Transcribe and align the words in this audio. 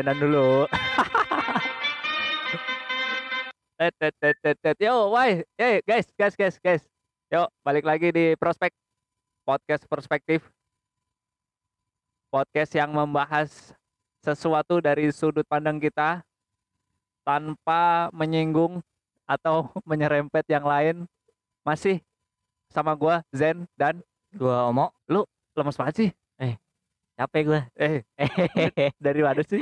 mainan 0.00 0.16
dulu. 0.16 0.64
tet 3.76 3.92
tet 4.00 4.14
tet 4.16 4.36
tet 4.40 4.56
tet. 4.56 4.76
Yo, 4.80 5.12
why? 5.12 5.44
Hey, 5.60 5.84
guys, 5.84 6.08
guys, 6.16 6.32
guys, 6.32 6.56
guys. 6.56 6.80
Yuk, 7.28 7.52
balik 7.60 7.84
lagi 7.84 8.08
di 8.08 8.32
Prospek 8.40 8.72
Podcast 9.44 9.84
Perspektif. 9.84 10.48
Podcast 12.32 12.72
yang 12.72 12.96
membahas 12.96 13.76
sesuatu 14.24 14.80
dari 14.80 15.12
sudut 15.12 15.44
pandang 15.44 15.76
kita 15.76 16.24
tanpa 17.20 18.08
menyinggung 18.16 18.80
atau 19.28 19.68
menyerempet 19.90 20.48
yang 20.48 20.64
lain. 20.64 21.04
Masih 21.60 22.00
sama 22.72 22.96
gua 22.96 23.20
Zen 23.36 23.68
dan 23.76 24.00
Gua 24.32 24.64
Omo, 24.72 24.96
lemes 25.52 25.76
banget 25.76 25.94
sih. 26.00 26.10
Capek 27.20 27.42
gua. 27.44 27.60
Eh, 27.76 28.00
dari 29.04 29.20
mana 29.20 29.44
sih? 29.44 29.60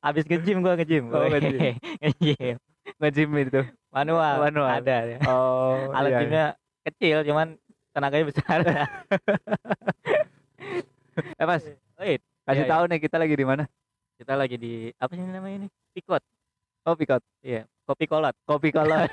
Habis 0.00 0.24
nge-gym 0.24 0.64
gua 0.64 0.72
nge-gym. 0.80 1.12
Oh, 1.12 1.28
nge-gym. 1.28 1.76
Nge-gym. 2.02 2.56
Nge-gym 2.96 3.30
itu. 3.36 3.60
Manual. 3.96 4.34
Manual. 4.48 4.80
Ada. 4.80 4.96
ya. 5.04 5.18
Oh, 5.28 5.92
Alat 5.92 6.08
iya, 6.08 6.16
iya. 6.16 6.20
gymnya 6.24 6.46
kecil 6.88 7.18
cuman 7.28 7.48
tenaganya 7.92 8.24
besar. 8.32 8.58
Eh, 11.16 11.46
Mas, 11.48 11.64
Wait, 11.96 12.20
kasih 12.44 12.64
Iya, 12.68 12.72
tahu 12.72 12.82
nih 12.92 13.00
kita 13.00 13.16
lagi 13.16 13.34
di 13.36 13.46
mana? 13.48 13.64
kita 14.16 14.32
lagi 14.32 14.56
di 14.56 14.88
apa 14.96 15.12
sih 15.12 15.20
namanya 15.20 15.56
ini? 15.64 15.68
Pikot. 15.92 16.24
Oh, 16.88 16.96
Pikot. 16.96 17.20
Iya, 17.44 17.68
kopi 17.84 18.08
kolot. 18.08 18.32
Kopi 18.48 18.72
kalau 18.72 19.04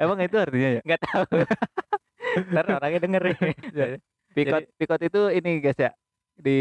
emang 0.00 0.18
itu 0.24 0.36
artinya 0.40 0.80
ya? 0.80 0.80
Enggak 0.84 1.00
tahu. 1.04 1.44
Ntar 2.52 2.64
orangnya 2.80 3.00
denger 3.04 3.22
nih. 3.28 3.36
Pikot, 4.34 4.64
Pikot 4.74 5.00
itu 5.06 5.20
ini 5.30 5.62
guys 5.62 5.78
ya 5.78 5.90
di 6.34 6.60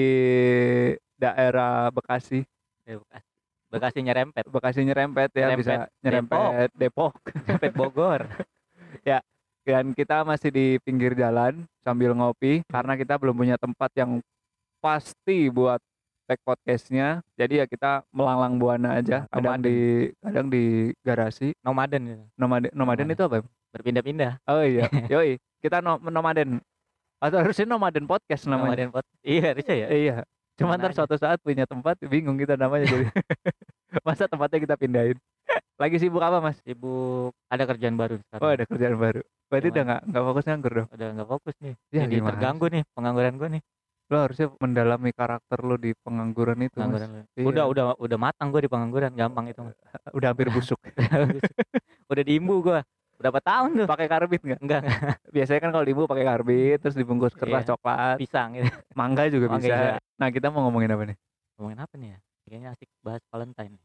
daerah 1.17 1.89
Bekasi. 1.89 2.45
Ya, 2.85 3.01
Bekasi. 3.01 3.29
Bekasi 3.73 3.99
nyerempet. 4.05 4.45
Bekasi 4.47 4.79
nyerempet 4.85 5.29
ya 5.33 5.49
Nyerempet 5.49 5.59
bisa 5.59 5.75
nyerempet 6.05 6.69
Depok. 6.77 7.13
Nyerempet 7.49 7.73
Bogor. 7.73 8.21
Dan 9.63 9.95
kita 9.95 10.27
masih 10.27 10.51
di 10.51 10.75
pinggir 10.83 11.15
jalan 11.15 11.63
sambil 11.79 12.11
ngopi 12.11 12.67
karena 12.67 12.99
kita 12.99 13.15
belum 13.15 13.31
punya 13.31 13.55
tempat 13.55 13.95
yang 13.95 14.19
pasti 14.83 15.47
buat 15.47 15.79
tag 16.27 16.39
podcastnya. 16.43 17.23
Jadi 17.39 17.63
ya 17.63 17.65
kita 17.65 18.03
melanglang 18.11 18.59
buana 18.59 18.99
aja. 18.99 19.23
Kadang 19.31 19.63
Nomaden. 19.63 19.63
di 19.63 19.77
kadang 20.19 20.47
di 20.51 20.63
garasi. 20.99 21.55
Nomaden 21.63 22.01
gitu. 22.11 22.23
Nomaden, 22.35 22.71
nomaden 22.75 23.07
Nomaden. 23.07 23.15
itu 23.15 23.23
apa? 23.23 23.37
Berpindah-pindah. 23.71 24.31
Oh 24.51 24.61
iya, 24.67 24.91
yoi. 25.15 25.39
Kita 25.63 25.79
no, 25.79 25.95
nomaden. 25.95 26.59
Atau 27.23 27.39
harusnya 27.39 27.63
nomaden 27.63 28.03
podcast 28.03 28.43
namanya. 28.51 28.75
Nomaden 28.75 28.89
pot. 28.91 29.05
Iya, 29.23 29.55
harusnya 29.55 29.75
ya. 29.79 29.87
Iya. 29.87 30.15
Cuma 30.59 30.75
Mana 30.75 30.85
ntar 30.85 30.91
suatu 30.93 31.15
saat 31.15 31.39
punya 31.39 31.63
tempat 31.63 31.97
bingung 32.03 32.35
kita 32.35 32.59
namanya 32.59 32.85
jadi. 32.85 33.07
Masa 34.05 34.27
tempatnya 34.27 34.59
kita 34.59 34.75
pindahin. 34.75 35.17
Lagi 35.79 35.97
sibuk 35.97 36.21
apa 36.21 36.43
mas? 36.43 36.59
Sibuk 36.61 37.31
ada 37.47 37.63
kerjaan 37.63 37.95
baru 37.95 38.19
sekarang. 38.27 38.43
Oh 38.43 38.51
ada 38.51 38.65
kerjaan 38.67 38.95
baru. 38.99 39.21
Berarti 39.49 39.67
Gimana? 39.69 39.73
udah 39.73 39.83
nggak 39.87 40.01
nggak 40.11 40.23
fokus 40.27 40.43
nganggur 40.49 40.73
dong. 40.73 40.87
udah 40.89 41.07
nggak 41.13 41.29
fokus 41.29 41.55
nih 41.61 41.73
Ya, 41.93 42.01
jadi 42.05 42.15
gimana 42.17 42.29
terganggu 42.33 42.65
nih 42.73 42.83
pengangguran 42.97 43.33
gue 43.37 43.49
nih 43.53 43.61
Lo 44.09 44.17
harusnya 44.25 44.47
mendalami 44.57 45.09
karakter 45.13 45.59
lo 45.61 45.75
di 45.77 45.91
pengangguran 46.01 46.57
itu. 46.61 46.73
Mas. 46.73 46.75
pengangguran 46.75 47.09
lu. 47.09 47.21
Iya. 47.37 47.45
udah 47.49 47.65
udah 47.69 47.85
udah 47.97 48.17
matang 48.17 48.47
gue 48.53 48.61
di 48.65 48.69
pengangguran 48.69 49.11
gampang 49.13 49.45
itu 49.49 49.59
mah. 49.63 49.73
Udah 50.13 50.27
hampir 50.33 50.47
busuk. 50.53 50.77
udah 52.11 52.23
diimbu 52.25 52.55
gue 52.61 52.79
berapa 53.23 53.39
tahun 53.39 53.69
tuh 53.73 53.87
pakai 53.87 54.07
karbit 54.07 54.41
nggak? 54.41 54.59
enggak 54.59 54.81
Biasanya 55.35 55.59
kan 55.59 55.69
kalau 55.71 55.85
ibu 55.85 56.03
pakai 56.03 56.25
karbit 56.25 56.77
terus 56.77 56.93
dibungkus 56.93 57.31
kertas 57.31 57.63
Iya. 57.63 57.69
coklat, 57.71 58.15
pisang 58.19 58.49
gitu 58.53 58.67
mangga 58.99 59.23
juga 59.27 59.47
Mangga 59.47 59.63
bisa. 59.63 59.73
juga. 59.73 59.91
Nah 60.19 60.27
kita 60.29 60.47
mau 60.47 60.67
ngomongin 60.67 60.91
apa 60.91 61.03
nih? 61.07 61.17
ngomongin 61.55 61.79
apa 61.79 61.93
nih 61.95 62.09
ya 62.09 62.19
kayaknya 62.43 62.69
asik 62.71 62.89
bahas 62.99 63.23
Valentine 63.29 63.75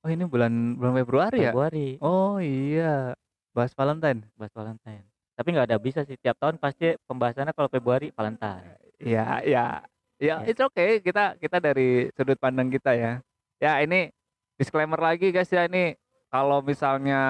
Oh 0.00 0.08
ini 0.08 0.22
bulan 0.22 0.52
bulan 0.74 0.94
Februari 0.96 1.38
ya? 1.40 1.50
Februari 1.50 1.98
Oh 1.98 2.38
iya, 2.38 3.16
bahas 3.50 3.72
Valentine. 3.72 4.22
bahas 4.32 4.52
Valentine 4.52 5.02
tapi 5.32 5.48
nggak 5.50 5.66
ada 5.66 5.76
bisa 5.76 6.00
sih 6.00 6.16
tiap 6.16 6.38
tahun 6.38 6.56
pasti 6.56 6.96
pembahasannya 7.04 7.52
kalau 7.52 7.68
Februari 7.68 8.08
Valentine 8.10 8.78
Ya, 8.96 9.42
ya, 9.42 9.84
ya, 10.16 10.40
Iya. 10.40 10.48
it's 10.48 10.56
okay. 10.58 10.98
Kita 10.98 11.36
kita 11.36 11.58
dari 11.58 12.08
sudut 12.10 12.36
pandang 12.36 12.68
kita 12.68 12.92
ya. 12.92 13.20
Ya 13.56 13.76
ini 13.78 14.08
disclaimer 14.54 14.96
lagi 14.96 15.28
guys 15.28 15.48
ya 15.48 15.64
ini 15.64 15.92
kalau 16.28 16.58
misalnya 16.60 17.20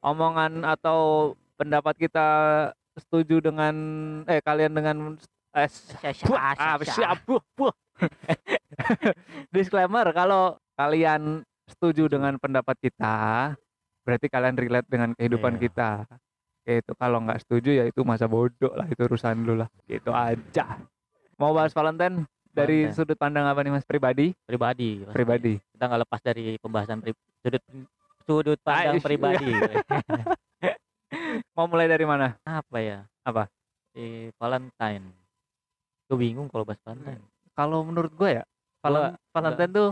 omongan 0.00 0.62
atau 0.62 1.32
pendapat 1.54 1.94
kita 1.98 2.28
setuju 2.94 3.42
dengan 3.42 3.74
eh 4.24 4.38
kalian 4.38 4.72
dengan 4.72 4.96
eh 5.52 5.70
buah, 6.22 6.54
ah, 6.54 6.76
disclaimer 9.54 10.06
kalau 10.10 10.58
kalian 10.74 11.42
setuju 11.64 12.10
dengan 12.10 12.36
pendapat 12.36 12.76
kita 12.80 13.14
berarti 14.04 14.26
kalian 14.28 14.56
relate 14.56 14.88
dengan 14.88 15.10
kehidupan 15.14 15.56
Iya. 15.56 15.60
kita. 15.64 15.90
Itu 16.64 16.92
kalau 16.96 17.20
nggak 17.20 17.40
setuju 17.40 17.70
ya 17.72 17.84
itu 17.84 18.00
masa 18.02 18.24
bodoh 18.24 18.72
lah 18.72 18.84
itu 18.84 19.00
urusan 19.00 19.44
lu 19.44 19.56
lah. 19.56 19.68
Gitu 19.84 20.10
aja. 20.10 20.80
Mau 21.36 21.52
bahas 21.52 21.72
Valentine? 21.72 22.24
Dari 22.54 22.86
Valentine. 22.86 22.94
sudut 22.94 23.16
pandang 23.16 23.44
apa 23.44 23.60
nih 23.60 23.72
mas? 23.72 23.84
Pribadi? 23.84 24.32
Pribadi 24.44 25.02
pribadi. 25.08 25.54
Kita 25.72 25.84
nggak 25.88 26.02
lepas 26.04 26.20
dari 26.20 26.56
pembahasan 26.56 27.00
pri- 27.00 27.16
sudut 27.40 27.62
sudut 28.24 28.58
pandang 28.58 28.96
Aish, 28.96 29.04
pribadi. 29.06 29.52
Mau 31.54 31.66
mulai 31.66 31.86
dari 31.86 32.02
mana? 32.02 32.34
Apa 32.42 32.78
ya? 32.78 32.98
Apa? 33.22 33.46
di 33.94 34.26
Valentine. 34.34 35.06
Gue 36.04 36.18
bingung 36.18 36.50
kalau 36.50 36.66
bahas 36.66 36.82
Valentine. 36.82 37.22
Kalau 37.54 37.80
menurut 37.80 38.10
gue 38.10 38.42
ya 38.42 38.44
Valen- 38.82 39.14
Valentine 39.30 39.70
tuh 39.70 39.88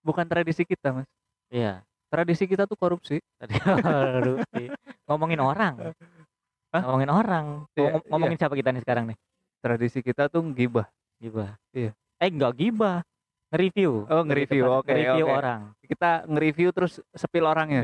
bukan 0.00 0.22
tradisi 0.22 0.62
kita 0.62 0.94
mas. 0.94 1.08
Iya. 1.50 1.82
Tradisi 2.06 2.46
kita 2.46 2.64
tuh 2.64 2.78
korupsi. 2.78 3.18
Tadi 3.36 3.58
korupsi. 3.58 4.70
ngomongin 5.04 5.42
orang. 5.42 5.74
Hah? 6.70 6.82
ngomongin 6.84 7.10
orang. 7.10 7.44
Iya, 7.74 7.90
Ngom- 7.90 8.06
ngomongin 8.06 8.38
siapa 8.38 8.54
kita 8.54 8.70
nih 8.70 8.82
sekarang 8.82 9.04
nih? 9.10 9.18
Tradisi 9.58 9.98
kita 9.98 10.30
tuh 10.30 10.46
gibah 10.54 10.86
gibah 11.18 11.58
Iya. 11.74 11.90
eh 12.22 12.30
enggak 12.30 12.54
gibah 12.54 13.02
nge-review. 13.48 14.04
Oh, 14.06 14.22
nge-review, 14.24 14.64
oke, 14.68 14.88
nge-review 14.88 15.24
oke. 15.24 15.38
orang. 15.40 15.60
Kita 15.80 16.10
nge-review 16.28 16.68
terus 16.72 17.00
sepil 17.16 17.44
orangnya. 17.48 17.80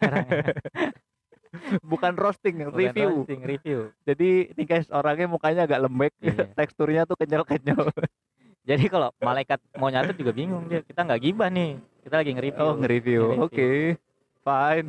Orang. 0.00 0.26
bukan 1.92 2.12
roasting 2.16 2.64
Bukan 2.64 2.72
review. 2.72 3.08
roasting, 3.22 3.40
review. 3.44 3.78
Jadi 4.08 4.56
ini 4.56 4.62
guys 4.64 4.88
orangnya 4.88 5.28
mukanya 5.28 5.68
agak 5.68 5.84
lembek. 5.84 6.12
Iya. 6.20 6.48
teksturnya 6.58 7.04
tuh 7.04 7.16
kenyal-kenyal. 7.20 7.92
Jadi 8.68 8.84
kalau 8.86 9.10
malaikat 9.18 9.58
mau 9.74 9.90
nyatet 9.90 10.14
juga 10.16 10.32
bingung 10.32 10.64
dia. 10.70 10.80
Kita 10.86 11.02
nggak 11.02 11.20
gibah 11.20 11.50
nih. 11.50 11.76
Kita 12.06 12.14
lagi 12.22 12.30
nge-review. 12.32 12.62
Oh 12.62 12.74
nge-review. 12.78 13.22
Nge-review. 13.36 13.44
oke 13.46 13.68
fine. 14.42 14.86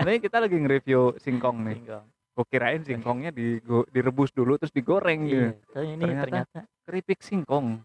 Ini 0.00 0.12
kita 0.18 0.36
lagi 0.40 0.56
nge-review 0.56 1.00
singkong 1.20 1.58
nih. 1.66 1.78
Bingung. 1.84 2.06
gue 2.38 2.46
kirain 2.54 2.78
singkongnya 2.86 3.34
digo- 3.34 3.82
direbus 3.90 4.30
dulu 4.30 4.54
terus 4.62 4.70
digoreng 4.70 5.26
gitu 5.26 5.58
iya 5.74 5.90
ini 5.90 5.98
Ternyata 6.06 6.22
ternyata, 6.22 6.58
keripik 6.86 7.18
singkong 7.18 7.82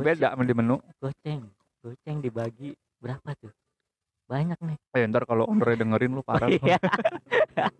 goceng- 0.00 0.34
beda 0.34 0.46
di 0.46 0.54
menu. 0.54 0.76
Goceng. 1.02 1.40
Goceng 1.82 2.16
dibagi 2.22 2.70
berapa 2.98 3.30
tuh? 3.38 3.52
Banyak 4.28 4.58
nih. 4.60 4.76
Eh 4.94 5.04
ntar 5.08 5.24
kalau 5.24 5.48
ownernya 5.48 5.82
dengerin 5.84 6.12
lu 6.14 6.22
parah 6.22 6.48
lu. 6.48 6.60
Iya. 6.68 6.78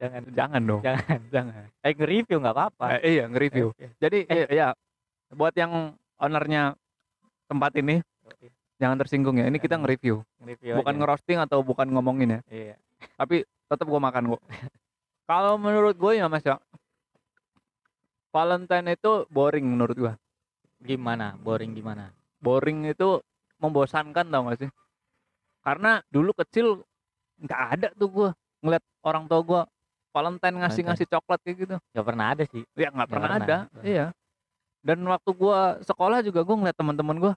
jangan. 0.00 0.22
Jangan 0.30 0.60
dong. 0.64 0.80
Jangan 0.82 1.20
jangan. 1.34 1.64
Eh 1.82 1.92
nge-review 1.92 2.36
nggak 2.38 2.54
apa-apa. 2.54 2.84
Eh, 3.02 3.18
iya 3.18 3.24
nge-review. 3.26 3.74
Eh, 3.76 3.90
jadi 3.98 4.18
Eh. 4.30 4.46
ya 4.54 4.72
buat 5.34 5.52
yang 5.52 5.92
ownernya 6.16 6.72
tempat 7.50 7.72
ini 7.76 8.00
iya. 8.40 8.50
jangan 8.78 8.96
tersinggung 9.02 9.36
ya. 9.36 9.46
Ini 9.50 9.58
kita 9.58 9.76
nge-review. 9.76 10.22
nge-review 10.40 10.74
bukan 10.80 10.94
aja. 10.94 11.00
ngerosting 11.02 11.38
atau 11.42 11.58
bukan 11.60 11.86
ngomongin 11.90 12.38
ya. 12.38 12.40
Iya. 12.48 12.74
Tapi 13.18 13.42
tetap 13.68 13.84
gua 13.84 14.00
makan 14.00 14.32
kok 14.32 14.42
kalau 15.28 15.60
menurut 15.60 15.92
gue 15.92 16.12
ya 16.16 16.24
mas 16.24 16.40
ya 16.40 16.56
Valentine 18.32 18.96
itu 18.96 19.28
boring 19.28 19.64
menurut 19.68 19.92
gua 19.92 20.12
gimana? 20.82 21.34
Boring 21.38 21.74
gimana? 21.74 22.10
Boring 22.38 22.90
itu 22.90 23.22
membosankan 23.58 24.26
tau 24.30 24.42
gak 24.50 24.58
sih? 24.66 24.70
Karena 25.62 26.00
dulu 26.08 26.30
kecil 26.38 26.82
nggak 27.38 27.62
ada 27.78 27.88
tuh 27.94 28.08
gua 28.10 28.28
ngeliat 28.62 28.82
orang 29.06 29.30
tua 29.30 29.40
gua 29.42 29.62
Valentine 30.10 30.56
ngasih 30.64 30.82
ngasih 30.88 31.06
coklat 31.06 31.38
kayak 31.44 31.56
gitu. 31.66 31.76
Nggak 31.94 32.06
pernah 32.06 32.26
ada 32.32 32.42
sih. 32.48 32.62
Ya 32.74 32.88
nggak 32.90 33.08
pernah 33.10 33.30
pernah. 33.30 33.44
ada 33.44 33.56
Nggak. 33.70 33.84
iya. 33.84 34.06
Dan 34.82 34.98
waktu 35.06 35.30
gua 35.36 35.78
sekolah 35.84 36.24
juga 36.24 36.40
gua 36.42 36.56
ngeliat 36.64 36.76
teman-teman 36.78 37.16
gua 37.20 37.32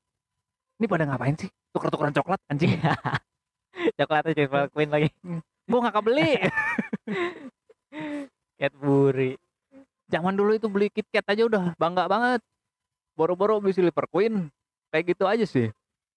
ini 0.79 0.85
pada 0.89 1.05
ngapain 1.05 1.35
sih? 1.37 1.49
Tuker-tukeran 1.75 2.15
coklat 2.15 2.39
anjing. 2.49 2.73
Coklatnya 3.97 4.33
Jeffrey 4.33 4.69
Queen 4.73 4.89
lagi. 4.89 5.09
Gua 5.69 5.79
nggak 5.85 5.95
kebeli. 5.99 6.31
Cadbury 8.61 9.37
zaman 10.11 10.35
dulu 10.35 10.51
itu 10.51 10.67
beli 10.67 10.91
KitKat 10.91 11.25
aja 11.31 11.43
udah 11.47 11.63
bangga 11.79 12.03
banget 12.11 12.43
boro-boro 13.15 13.59
Silver 13.69 14.05
Queen 14.09 14.47
kayak 14.91 15.15
gitu 15.15 15.23
aja 15.27 15.45
sih 15.45 15.67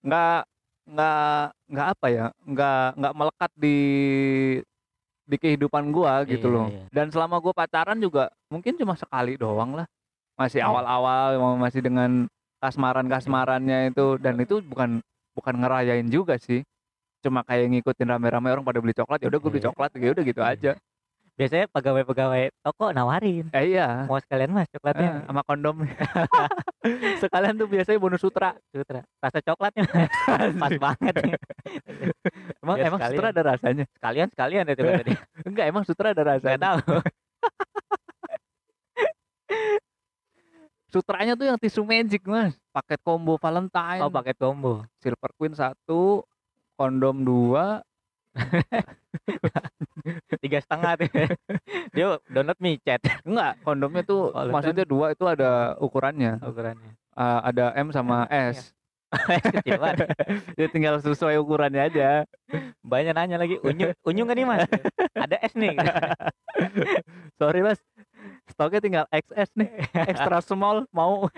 nggak 0.05 0.45
nggak 0.85 1.43
nggak 1.73 1.87
apa 1.97 2.07
ya 2.13 2.27
nggak 2.45 2.85
nggak 3.01 3.15
melekat 3.17 3.51
di 3.57 3.79
di 5.25 5.37
kehidupan 5.41 5.89
gua 5.89 6.21
gitu 6.29 6.53
Iya, 6.53 6.55
loh 6.55 6.67
iya. 6.69 6.85
dan 6.93 7.09
selama 7.09 7.41
gua 7.41 7.57
pacaran 7.57 7.97
juga 7.97 8.29
mungkin 8.53 8.77
cuma 8.77 8.93
sekali 8.93 9.41
doang 9.41 9.73
lah 9.73 9.87
masih 10.37 10.61
Iya. 10.61 10.69
awal-awal 10.69 11.57
masih 11.57 11.81
dengan 11.81 12.29
kasmaran-kasmarannya 12.61 13.93
itu 13.93 14.17
dan 14.21 14.37
itu 14.41 14.61
bukan 14.65 15.01
bukan 15.37 15.55
ngerayain 15.61 16.09
juga 16.09 16.41
sih. 16.41 16.65
Cuma 17.21 17.41
kayak 17.45 17.69
ngikutin 17.73 18.09
rame-rame 18.09 18.53
orang 18.53 18.65
pada 18.65 18.81
beli 18.81 18.93
coklat 18.97 19.21
ya 19.21 19.29
udah 19.29 19.41
gue 19.41 19.51
beli 19.53 19.63
Iya. 19.65 19.69
coklat 19.73 19.91
ya 19.97 20.11
udah 20.13 20.25
gitu 20.25 20.41
Iya. 20.41 20.53
aja. 20.57 20.73
Biasanya 21.35 21.67
pegawai-pegawai 21.67 22.55
toko 22.63 22.95
nawarin. 22.95 23.51
Eh, 23.51 23.75
iya. 23.75 24.07
Mau 24.07 24.15
sekalian 24.17 24.55
mas 24.55 24.65
Eh, 24.65 24.79
coklatnya. 24.79 25.27
sama 25.27 25.43
kondom. 25.43 25.83
Sekalian 27.19 27.59
tuh 27.59 27.67
biasanya 27.67 27.99
bonus 27.99 28.23
sutra. 28.23 28.55
Sutra. 28.71 29.03
Rasa 29.19 29.43
coklatnya 29.43 29.83
pas 30.63 30.73
banget. 30.73 31.15
Emang 32.59 32.77
Ya, 32.79 32.87
emang 32.87 33.01
sekalian. 33.03 33.19
sutra 33.19 33.29
ada 33.31 33.43
rasanya? 33.45 33.85
Sekalian 33.91 34.29
sekalian 34.31 34.65
itu 34.69 34.81
kata 34.81 35.03
dia. 35.03 35.19
Enggak, 35.43 35.67
emang 35.67 35.83
sutra 35.83 36.07
ada 36.11 36.23
Nggak 36.23 36.31
rasanya. 36.39 36.61
tahu. 36.61 36.79
Sutranya 40.87 41.35
tuh 41.35 41.47
yang 41.49 41.59
tisu 41.59 41.83
magic, 41.83 42.23
Mas. 42.25 42.55
Paket 42.71 43.03
combo 43.03 43.35
Valentine. 43.35 43.99
Oh 43.99 44.07
paket 44.09 44.39
combo. 44.39 44.87
Silver 45.03 45.31
Queen 45.35 45.51
satu, 45.51 46.23
kondom 46.75 47.27
dua, 47.27 47.83
Tiga 50.43 50.59
setengah 50.61 50.93
tuh. 51.01 51.09
dia 51.97 52.19
download 52.29 52.59
micet 52.61 53.01
enggak 53.25 53.57
kondomnya 53.63 54.03
tuh 54.03 54.35
Valentine. 54.35 54.53
maksudnya 54.53 54.85
dua 54.85 55.07
itu 55.15 55.25
ada 55.25 55.79
ukurannya 55.79 56.43
ukurannya. 56.43 56.91
Eh, 57.15 57.41
ada 57.47 57.71
M 57.79 57.95
sama 57.95 58.27
S 58.29 58.75
Kecil 59.55 59.79
banget. 59.79 60.11
ya 60.59 60.67
tinggal 60.75 60.99
sesuai 60.99 61.39
ukurannya 61.39 61.87
aja 61.87 62.27
Banyak 62.83 63.15
nanya 63.15 63.39
lagi. 63.39 63.63
Unyu 63.63 63.95
unyu 64.03 64.27
nggak 64.27 64.39
nih 64.43 64.47
mas? 64.47 64.67
Ada 65.15 65.37
S 65.47 65.55
nih. 65.55 65.79
sorry 67.39 67.63
mas 67.63 67.79
stoknya 68.51 68.81
tinggal 68.81 69.05
XS 69.11 69.51
nih 69.57 69.71
extra 70.07 70.39
small 70.45 70.85
mau 70.93 71.29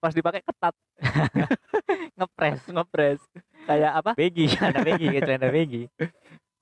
pas 0.00 0.12
dipakai 0.12 0.44
ketat 0.44 0.74
Ngepres. 2.16 2.60
ngepres 2.68 3.20
kayak 3.66 3.92
apa 3.94 4.10
Begi. 4.14 4.46
Ada 4.56 4.80
begi. 4.80 5.06
Kayak 5.10 5.24
celana 5.26 5.48
begi. 5.50 5.82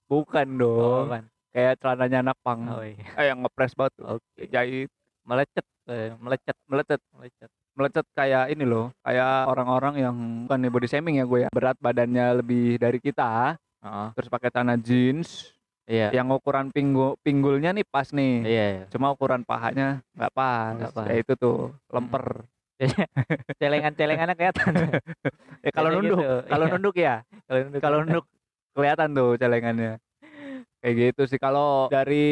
bukan 0.05 0.47
Oh, 0.51 0.59
dong 0.59 1.07
kan. 1.11 1.25
kayak 1.51 1.73
celananya 1.79 2.19
anak 2.23 2.39
pang 2.41 2.61
Oh 2.69 2.83
iya. 2.83 3.05
eh 3.15 3.25
yang 3.29 3.39
ngepres 3.41 3.73
banget 3.73 3.93
tuh. 3.95 4.07
Oke. 4.15 4.43
jahit 4.47 4.91
Melecet. 5.23 5.65
eh, 5.87 6.13
Melecet. 6.19 6.57
melecet 6.67 7.01
Melecet. 7.11 7.51
melecet 7.75 8.07
kayak 8.13 8.49
ini 8.49 8.63
loh 8.63 8.95
kayak 9.01 9.45
orang-orang 9.45 9.95
yang 9.99 10.15
bukan 10.45 10.59
nih 10.59 10.71
body 10.71 10.87
shaming 10.87 11.17
ya 11.17 11.25
gue 11.25 11.43
ya 11.43 11.51
berat 11.51 11.75
badannya 11.77 12.39
lebih 12.39 12.77
dari 12.77 12.99
kita 12.99 13.59
Heeh. 13.81 14.09
terus 14.15 14.29
pakai 14.29 14.49
celana 14.49 14.77
jeans 14.77 15.51
Iya. 15.85 16.09
yang 16.15 16.31
ukuran 16.31 16.71
pinggul 16.71 17.19
pinggulnya 17.21 17.69
nih 17.71 17.85
pas 17.85 18.09
nih 18.09 18.41
Iya. 18.41 18.65
iya. 18.71 18.85
cuma 18.89 19.11
ukuran 19.11 19.43
pahanya 19.43 20.01
nggak 20.13 20.33
pas. 20.33 20.73
Nggak 20.73 20.93
pas. 20.95 21.05
ya 21.05 21.15
itu 21.19 21.33
tuh 21.35 21.59
lemper 21.91 22.25
Celengan-celengannya 23.61 24.35
kelihatan. 24.35 24.73
eh 25.67 25.73
kalau 25.73 25.89
nunduk 25.93 26.19
gitu, 26.19 26.35
kalau 26.45 26.65
iya. 26.65 26.73
nunduk 26.73 26.95
ya 26.97 27.15
Kalau 27.47 27.59
nunduk. 27.63 27.81
kalau 27.81 27.97
nunduk 28.03 28.25
kelihatan 28.75 29.09
tuh 29.11 29.31
celengannya 29.39 29.93
kayak 30.79 30.95
gitu 31.01 31.23
sih 31.25 31.39
kalau 31.39 31.89
dari 31.89 32.27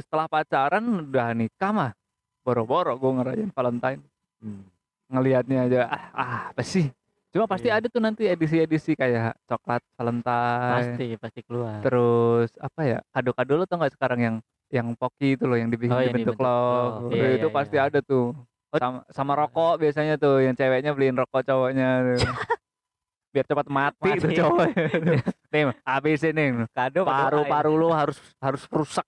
setelah 0.00 0.24
pacaran 0.24 0.80
udah 1.04 1.34
nikah 1.34 1.70
mah 1.70 1.92
boro-boro 2.40 2.94
gue 2.94 3.12
ngerayain 3.14 3.50
Valentine 3.50 4.02
Hmm. 4.38 4.62
ngelihatnya 5.10 5.66
aja 5.66 5.80
ah, 5.84 6.04
ah 6.14 6.32
apa 6.48 6.62
sih 6.62 6.86
cuma 7.28 7.44
pasti 7.44 7.66
Iya. 7.66 7.82
ada 7.82 7.86
tuh 7.90 7.98
nanti 7.98 8.22
edisi-edisi 8.24 8.94
kayak 8.94 9.34
coklat 9.44 9.82
Valentine 9.92 10.78
Pasti 10.78 11.06
pasti 11.18 11.40
keluar. 11.42 11.82
terus 11.82 12.54
apa 12.56 12.80
ya 12.86 12.98
kado-kado 13.10 13.52
lo 13.52 13.66
tau 13.66 13.76
nggak 13.76 13.92
sekarang 13.92 14.20
yang 14.22 14.36
yang 14.70 14.94
poki 14.94 15.34
itu 15.34 15.42
loh 15.42 15.58
yang 15.58 15.68
dibikin 15.68 15.90
Oh, 15.90 15.98
dibentuk 15.98 16.32
dibentuk 16.32 16.38
love 16.38 16.94
love. 17.02 17.10
Iya, 17.10 17.28
itu 17.34 17.48
iya, 17.50 17.56
pasti 17.58 17.76
iya. 17.76 17.90
ada 17.90 17.98
tuh 17.98 18.30
sama, 18.76 19.00
sama 19.08 19.32
rokok 19.32 19.80
biasanya 19.80 20.20
tuh 20.20 20.44
yang 20.44 20.52
ceweknya 20.52 20.92
beliin 20.92 21.16
rokok 21.16 21.40
cowoknya 21.40 21.88
tuh. 22.04 22.20
biar 23.32 23.44
cepat 23.44 23.68
mati, 23.68 24.08
tuh 24.16 24.28
Mati. 24.32 24.38
cowok 24.40 24.66
nih 25.52 25.64
habis 25.84 26.20
ini. 26.24 26.64
Kado 26.72 27.04
paru-paru 27.04 27.76
lo 27.76 27.92
harus 27.92 28.16
harus 28.40 28.64
rusak. 28.72 29.04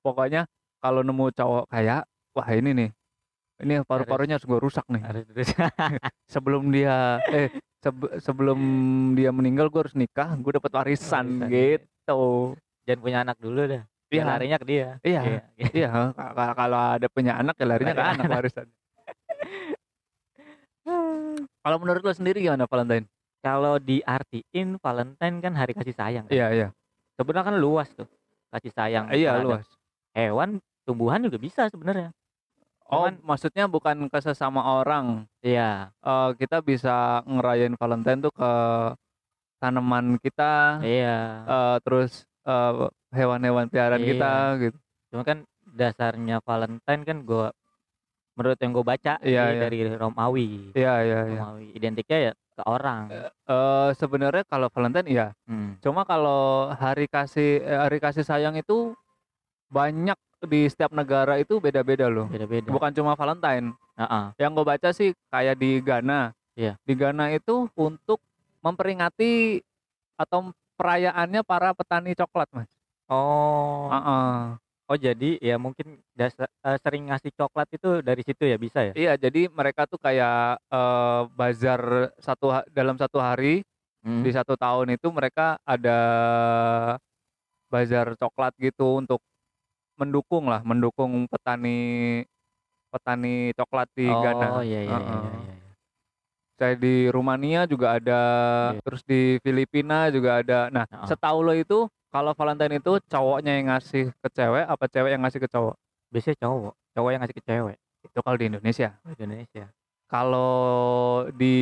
Pokoknya 0.00 0.44
kalau 0.80 1.00
nemu 1.00 1.32
cowok 1.32 1.64
kayak 1.72 2.04
wah 2.36 2.48
ini 2.52 2.72
nih. 2.72 2.90
Ini 3.54 3.86
paru-parunya 3.86 4.36
harus 4.36 4.48
gue 4.48 4.58
rusak 4.58 4.84
nih. 4.90 5.00
Sebelum 6.32 6.68
dia 6.72 7.20
eh 7.30 7.48
sebe- 7.84 8.18
sebelum 8.20 8.60
dia 9.14 9.30
meninggal 9.30 9.68
gue 9.70 9.80
harus 9.84 9.96
nikah 9.96 10.32
gue 10.40 10.52
dapat 10.56 10.72
warisan 10.72 11.46
Warisan, 11.46 11.52
gitu. 11.52 12.56
Jangan 12.84 13.00
punya 13.00 13.18
anak 13.24 13.36
dulu 13.40 13.60
dah. 13.64 13.84
Iya. 14.14 14.22
Biar 14.22 14.26
larinya 14.30 14.56
ke 14.56 14.64
dia. 14.64 14.88
Iya. 15.02 15.20
Iya. 15.22 15.42
iya 15.74 15.88
ka- 16.10 16.32
ka- 16.32 16.54
kalau 16.54 16.80
ada 16.94 17.06
punya 17.08 17.32
anak 17.34 17.54
ya 17.54 17.66
larinya 17.66 17.92
ke 17.92 18.04
anak 18.04 18.24
warisan 18.30 18.66
kalau 21.60 21.76
menurut 21.78 22.00
lo 22.00 22.12
sendiri 22.12 22.40
gimana 22.40 22.64
Valentine 22.64 23.06
Kalau 23.40 23.76
diartiin 23.76 24.78
Valentine 24.78 25.36
kan 25.38 25.52
hari 25.52 25.72
kasih 25.72 25.92
sayang. 25.92 26.24
kan? 26.24 26.32
iya 26.32 26.48
iya 26.50 26.68
Sebenarnya 27.14 27.46
kan 27.46 27.56
luas 27.56 27.88
tuh 27.90 28.08
kasih 28.50 28.70
sayang. 28.70 29.04
iya 29.10 29.36
luas 29.38 29.66
Hewan, 30.12 30.56
tumbuhan 30.84 31.20
juga 31.20 31.36
bisa 31.36 31.66
sebenarnya. 31.66 32.14
oh 32.86 33.04
Cuman- 33.04 33.18
maksudnya 33.20 33.64
bukan 33.66 34.06
ke 34.06 34.18
sesama 34.20 34.62
orang 34.74 35.26
Iya. 35.40 35.90
Eh, 35.98 36.30
kita 36.38 36.60
bisa 36.60 37.20
ngerayain 37.24 37.74
Valentine 37.74 38.20
tuh 38.22 38.32
ke 38.32 38.52
tanaman 39.58 40.16
kita 40.18 40.80
Iya. 40.80 41.16
eh, 41.42 41.76
terus 41.80 42.12
eh, 42.42 42.72
hewan-hewan 43.14 43.66
peliharaan 43.66 43.98
Iya. 43.98 44.10
kita 44.10 44.32
gitu 44.60 44.78
Cuma 45.08 45.22
kan 45.22 45.38
dasarnya 45.64 46.42
Valentine 46.42 47.02
kan 47.02 47.18
gua 47.22 47.54
menurut 48.34 48.58
yang 48.58 48.72
gue 48.72 48.82
baca 48.84 49.14
Iya, 49.22 49.44
iya. 49.48 49.60
dari 49.62 49.78
Romawi. 49.88 50.74
iya 50.74 50.94
iya 51.00 51.18
iya 51.24 51.38
Romawi. 51.38 51.70
Identiknya 51.70 52.18
ya 52.20 52.32
ke 52.34 52.62
orang. 52.64 53.06
Eh, 53.46 53.88
sebenarnya 53.94 54.42
kalau 54.44 54.66
Valentine 54.68 55.06
iya 55.06 55.26
Hmm. 55.46 55.78
Cuma 55.78 56.02
kalau 56.02 56.68
hari 56.72 57.06
kasih 57.06 57.62
eh, 57.62 57.78
hari 57.78 57.98
kasih 57.98 58.22
sayang 58.22 58.54
itu 58.54 58.90
banyak 59.70 60.18
di 60.44 60.66
setiap 60.66 60.90
negara 60.90 61.38
itu 61.38 61.56
beda-beda 61.56 62.06
loh. 62.06 62.26
Beda-beda. 62.26 62.68
Bukan 62.68 62.90
cuma 62.92 63.14
Valentine. 63.14 63.70
Heeh. 63.94 64.24
Yang 64.36 64.50
gue 64.52 64.64
baca 64.66 64.88
sih 64.90 65.10
kayak 65.30 65.54
di 65.54 65.78
Ghana. 65.78 66.34
Iya. 66.52 66.74
Di 66.80 66.92
Ghana 66.92 67.30
itu 67.30 67.70
untuk 67.72 68.18
memperingati 68.60 69.62
atau 70.14 70.50
perayaannya 70.74 71.42
para 71.42 71.70
petani 71.70 72.14
coklat, 72.14 72.50
Mas. 72.50 72.70
Oh. 73.08 73.88
Heeh. 73.92 74.56
Oh 74.84 75.00
jadi 75.00 75.40
ya 75.40 75.56
mungkin 75.56 75.96
dasar 76.12 76.44
eh, 76.44 76.76
sering 76.84 77.08
ngasih 77.08 77.32
coklat 77.32 77.68
itu 77.72 78.04
dari 78.04 78.20
situ 78.20 78.44
ya 78.44 78.60
bisa 78.60 78.84
ya? 78.84 78.92
Iya, 78.92 79.12
jadi 79.16 79.48
mereka 79.48 79.88
tuh 79.88 79.96
kayak 79.96 80.60
eh, 80.60 81.20
bazar 81.32 82.12
satu 82.20 82.52
dalam 82.72 82.96
satu 83.00 83.20
hari 83.20 83.64
Hmm. 84.04 84.20
di 84.20 84.28
satu 84.36 84.52
tahun 84.52 85.00
itu 85.00 85.08
mereka 85.08 85.56
ada 85.64 85.96
bazar 87.72 88.12
coklat 88.20 88.52
gitu 88.60 89.00
untuk 89.00 89.24
mendukung 89.96 90.44
lah, 90.44 90.60
mendukung 90.60 91.24
petani 91.24 92.20
petani 92.92 93.56
coklat 93.56 93.88
di 93.96 94.04
oh, 94.12 94.20
Ghana. 94.20 94.60
iya 94.60 94.60
iya 94.60 94.80
iya, 94.84 94.96
Heeh. 95.00 95.24
iya, 95.24 95.40
iya. 95.40 95.56
Saya 96.60 96.74
di 96.76 97.08
Rumania 97.08 97.64
juga 97.64 97.96
ada, 97.96 98.20
Iya. 98.76 98.80
terus 98.84 99.00
di 99.08 99.40
Filipina 99.40 100.12
juga 100.12 100.44
ada. 100.44 100.68
Nah, 100.68 100.84
Heeh. 100.84 101.08
setahu 101.08 101.40
lo 101.40 101.56
itu 101.56 101.88
kalau 102.14 102.30
Valentine 102.38 102.78
itu 102.78 103.02
cowoknya 103.10 103.52
yang 103.58 103.66
ngasih 103.74 104.14
ke 104.22 104.28
cewek 104.30 104.64
apa 104.70 104.84
cewek 104.86 105.10
yang 105.10 105.22
ngasih 105.26 105.42
ke 105.42 105.50
cowok? 105.50 105.74
Biasanya 106.14 106.38
cowok, 106.46 106.74
cowok 106.94 107.10
yang 107.10 107.20
ngasih 107.26 107.36
ke 107.36 107.42
cewek 107.42 107.76
Itu 108.06 108.18
kalau 108.22 108.36
di 108.38 108.46
Indonesia. 108.46 108.88
di 109.02 109.18
Indonesia. 109.18 109.66
Kalau 110.06 110.54
di 111.34 111.56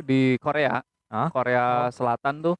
di 0.00 0.20
Korea, 0.40 0.80
Hah? 1.12 1.28
Korea 1.28 1.92
Selatan 1.92 2.40
tuh 2.40 2.56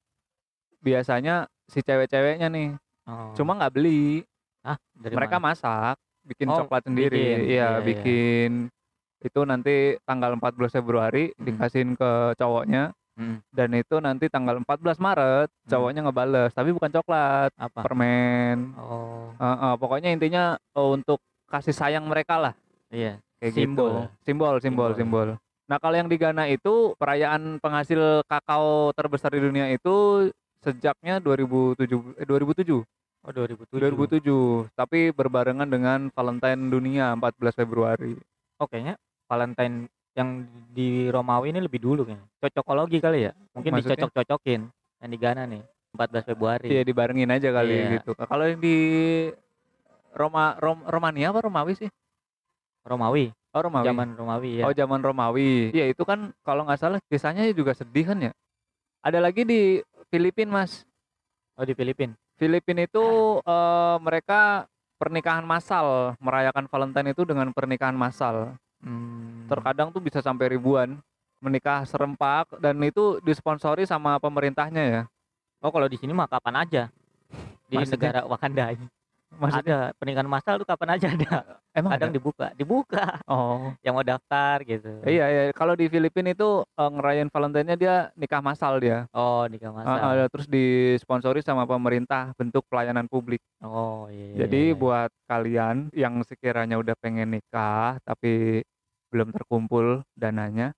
biasanya 0.79 1.49
si 1.65 1.81
cewek-ceweknya 1.81 2.53
nih, 2.53 2.77
Oh. 3.09 3.33
cuma 3.33 3.57
nggak 3.57 3.73
beli, 3.75 4.23
ah 4.63 4.77
dari 4.93 5.15
mereka 5.17 5.41
mana? 5.41 5.57
masak, 5.57 5.97
bikin 6.23 6.53
Oh, 6.53 6.63
coklat 6.63 6.85
sendiri, 6.85 7.17
bikin. 7.17 7.39
iya 7.41 7.49
Iya, 7.49 7.69
iya. 7.73 7.81
bikin. 7.81 8.51
Itu 9.23 9.41
nanti 9.43 9.97
tanggal 10.05 10.37
14 10.37 10.75
Februari 10.75 11.33
Hmm. 11.33 11.43
dikasihin 11.49 11.97
ke 11.97 12.37
cowoknya 12.37 12.93
Hmm, 13.13 13.45
dan 13.53 13.69
itu 13.77 14.01
nanti 14.01 14.33
tanggal 14.33 14.57
14 14.57 14.97
Maret 14.97 15.53
Hmm. 15.53 15.69
cowoknya 15.69 16.01
ngebales, 16.09 16.51
tapi 16.57 16.73
bukan 16.73 16.89
coklat, 16.89 17.53
apa? 17.61 17.81
permen. 17.85 18.73
Oh 18.81 19.37
Heeh, 19.37 19.73
pokoknya 19.77 20.09
intinya 20.11 20.57
eh, 20.57 20.89
untuk 20.97 21.21
kasih 21.45 21.77
sayang 21.77 22.09
mereka 22.09 22.41
lah 22.41 22.55
iya. 22.89 23.21
kayak 23.37 23.53
Simbol. 23.53 23.89
gitu. 23.93 24.01
Simbol, 24.25 24.55
simbol, 24.65 24.91
Simbol. 24.93 24.93
simbol. 24.97 25.29
Nah, 25.69 25.77
kalau 25.77 25.97
yang 25.97 26.09
di 26.09 26.17
Ghana 26.17 26.49
itu 26.49 26.93
perayaan 26.97 27.61
penghasil 27.61 28.25
kakao 28.25 28.93
terbesar 28.93 29.33
di 29.33 29.41
dunia 29.41 29.69
itu 29.69 30.29
sejaknya 30.65 31.21
2007 31.21 32.17
eh, 32.17 32.25
2007. 32.25 32.81
Oh 33.23 33.31
2007. 33.31 33.79
2007, 33.79 34.73
tapi 34.75 35.15
berbarengan 35.15 35.69
dengan 35.71 36.11
Valentine 36.11 36.63
dunia 36.67 37.15
14 37.15 37.55
Februari. 37.55 38.17
Oh 38.59 38.67
kayaknya 38.67 38.99
Valentine 39.31 39.87
yang 40.13 40.45
di 40.73 41.09
Romawi 41.09 41.57
ini 41.57 41.61
lebih 41.65 41.81
dulu 41.81 42.05
kayaknya. 42.05 42.27
Cocokologi 42.41 42.99
kali 43.01 43.29
ya? 43.29 43.33
Mungkin 43.57 43.73
Maksudnya? 43.73 43.97
dicocok-cocokin 44.09 44.61
yang 45.01 45.11
di 45.11 45.19
Ghana 45.19 45.43
nih 45.49 45.63
14 45.97 46.25
Februari. 46.29 46.69
Iya, 46.69 46.83
dibarengin 46.85 47.31
aja 47.33 47.49
kali 47.53 47.73
Iya. 47.73 47.89
gitu. 48.01 48.13
Kalau 48.17 48.45
yang 48.45 48.61
di 48.61 48.77
Roma 50.13 50.57
Rom, 50.61 50.85
Romania 50.85 51.33
apa 51.33 51.41
Romawi 51.45 51.73
sih? 51.77 51.91
Romawi 52.85 53.33
Oh, 53.53 53.61
Romawi. 53.61 53.85
zaman 53.85 54.09
Romawi 54.17 54.51
ya 54.61 54.65
Oh, 54.69 54.73
zaman 54.73 55.01
Romawi. 55.05 55.73
Iya, 55.77 55.93
itu 55.93 56.03
kan 56.09 56.33
kalau 56.41 56.65
nggak 56.65 56.81
salah 56.81 56.99
kisahnya 57.09 57.45
juga 57.53 57.77
sedih 57.77 58.09
kan 58.09 58.19
ya. 58.21 58.33
Ada 59.05 59.21
lagi 59.21 59.45
di 59.45 59.61
Filipina, 60.09 60.63
Mas. 60.63 60.85
oh 61.59 61.65
di 61.69 61.77
Filipina 61.77 62.17
Filipina 62.41 62.81
itu 62.89 63.05
eh, 63.45 63.97
mereka 64.01 64.65
pernikahan 64.97 65.45
massal, 65.45 66.17
merayakan 66.17 66.65
Valentine 66.71 67.13
itu 67.13 67.23
dengan 67.29 67.53
pernikahan 67.53 67.93
massal. 67.97 68.57
Hmm. 68.83 69.49
Terkadang 69.49 69.89
tuh 69.91 69.99
bisa 69.99 70.19
sampai 70.19 70.51
ribuan 70.51 70.99
menikah 71.39 71.83
serempak 71.83 72.55
dan 72.59 72.79
itu 72.81 73.19
disponsori 73.21 73.83
sama 73.83 74.15
pemerintahnya 74.17 74.83
ya. 74.85 75.03
oh 75.59 75.71
kalau 75.71 75.87
di 75.87 75.97
sini 75.97 76.11
mah 76.11 76.27
kapan 76.27 76.55
aja 76.61 76.83
di 77.67 77.75
Maksudnya? 77.75 77.99
negara 78.15 78.21
Wakanda 78.25 78.67
ini 78.71 78.87
Maksudnya 79.33 79.65
ada 79.65 79.97
pernikahan 79.97 80.29
massal 80.29 80.61
tuh 80.61 80.69
kapan 80.69 80.93
aja 80.93 81.09
ada 81.09 81.35
emang 81.79 81.91
kadang 81.91 82.13
ada? 82.13 82.17
dibuka 82.17 82.47
dibuka 82.53 83.17
Oh. 83.25 83.73
yang 83.85 83.97
mau 83.97 84.05
daftar 84.05 84.61
gitu 84.61 84.93
Iya, 85.03 85.25
iya. 85.27 85.43
Kalau 85.51 85.73
di 85.73 85.89
Filipina 85.89 86.31
itu 86.31 86.63
eh, 86.63 86.91
ngerayain 86.93 87.27
Valentine-nya 87.27 87.75
dia 87.75 87.95
nikah 88.13 88.39
massal 88.39 88.77
dia. 88.77 89.09
oh 89.11 89.49
nikah 89.49 89.73
Ah, 89.73 89.75
massal 89.75 90.11
ah, 90.15 90.29
terus 90.29 90.47
disponsori 90.47 91.41
sama 91.41 91.65
pemerintah 91.65 92.37
bentuk 92.37 92.63
pelayanan 92.69 93.09
publik. 93.09 93.41
oh 93.59 94.07
iya, 94.07 94.27
iya, 94.31 94.37
Jadi 94.45 94.63
iya. 94.69 94.77
buat 94.77 95.11
kalian 95.25 95.89
yang 95.91 96.21
sekiranya 96.23 96.77
udah 96.77 96.95
pengen 96.95 97.33
nikah 97.33 97.97
tapi 98.05 98.63
belum 99.13 99.29
terkumpul 99.29 100.01
dananya, 100.17 100.73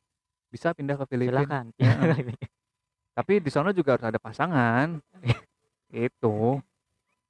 bisa 0.50 0.74
pindah 0.74 0.98
ke 0.98 1.06
Filipina. 1.06 1.46
silakan 1.46 1.64
Heeh. 1.78 2.34
Tapi 3.16 3.38
di 3.38 3.46
sana 3.46 3.70
juga 3.70 3.94
harus 3.94 4.10
ada 4.10 4.18
pasangan. 4.18 4.98
Itu. 5.88 6.58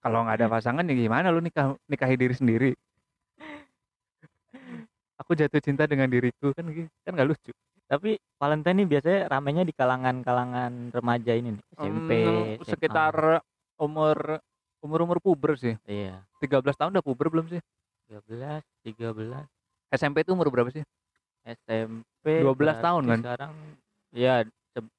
Kalau 0.00 0.18
nggak 0.24 0.36
ada 0.40 0.48
pasangan 0.48 0.84
ya 0.84 0.96
gimana 0.96 1.28
lu 1.28 1.44
nikah 1.44 1.76
nikahi 1.84 2.16
diri 2.16 2.32
sendiri? 2.32 2.70
Aku 5.20 5.32
jatuh 5.32 5.60
cinta 5.62 5.84
dengan 5.84 6.08
diriku 6.08 6.50
kan 6.52 6.64
gitu. 6.68 6.88
Kan 7.04 7.12
nggak 7.14 7.28
lucu. 7.30 7.52
tapi 7.84 8.16
Valentine 8.40 8.80
ini 8.80 8.88
biasanya 8.88 9.28
ramenya 9.28 9.60
di 9.60 9.76
kalangan-kalangan 9.76 10.88
remaja 10.88 11.36
ini 11.36 11.52
nih 11.52 11.64
SMP 11.76 12.10
Hmm, 12.24 12.56
SMA. 12.64 12.68
sekitar 12.72 13.14
umur 13.76 14.40
umur 14.80 14.98
umur 15.04 15.18
puber 15.20 15.52
sih. 15.60 15.76
iya 15.84 16.24
13 16.40 16.64
tahun 16.80 16.96
udah 16.96 17.04
puber 17.04 17.28
belum 17.28 17.52
sih? 17.52 17.60
13 18.08 18.64
13 18.88 19.44
SMP 19.94 20.22
itu 20.22 20.34
umur 20.34 20.50
berapa 20.50 20.68
sih? 20.68 20.82
SMP 21.44 22.40
12 22.40 22.56
berarti 22.56 22.82
tahun 22.82 23.02
kan? 23.04 23.18
sekarang 23.20 23.52
iya 24.10 24.34
se- 24.72 24.92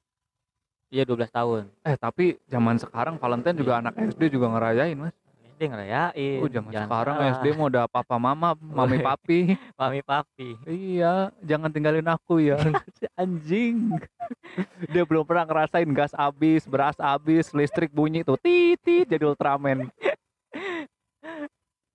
iya 0.89 1.03
12 1.03 1.29
tahun 1.29 1.67
Eh 1.81 1.95
tapi 1.95 2.37
zaman 2.45 2.77
sekarang 2.77 3.17
Valentine 3.17 3.57
juga 3.57 3.77
anak 3.77 3.93
SD 3.97 4.29
juga 4.29 4.49
ngerayain 4.49 4.97
mas. 4.97 5.13
SD 5.55 5.61
ngerayain 5.71 6.39
Oh 6.41 6.49
zaman 6.49 6.69
jangan 6.69 6.87
sekarang 6.89 7.15
salah. 7.15 7.33
SD 7.39 7.45
mau 7.53 7.67
udah 7.67 7.85
papa 7.87 8.15
mama, 8.17 8.53
mami 8.77 8.97
papi. 8.99 9.39
mami 9.73 10.01
papi 10.01 10.49
iya, 10.65 11.29
jangan 11.41 11.69
tinggalin 11.69 12.05
aku 12.05 12.41
ya. 12.41 12.57
Anjing. 13.21 13.97
Dia 14.93 15.03
belum 15.03 15.27
pernah 15.27 15.43
ngerasain 15.43 15.87
gas 15.91 16.15
habis, 16.15 16.63
beras 16.63 16.95
habis, 16.95 17.51
listrik 17.51 17.91
bunyi 17.91 18.23
tuh 18.23 18.39
titit 18.39 19.03
jadi 19.05 19.27
Ultraman. 19.27 19.89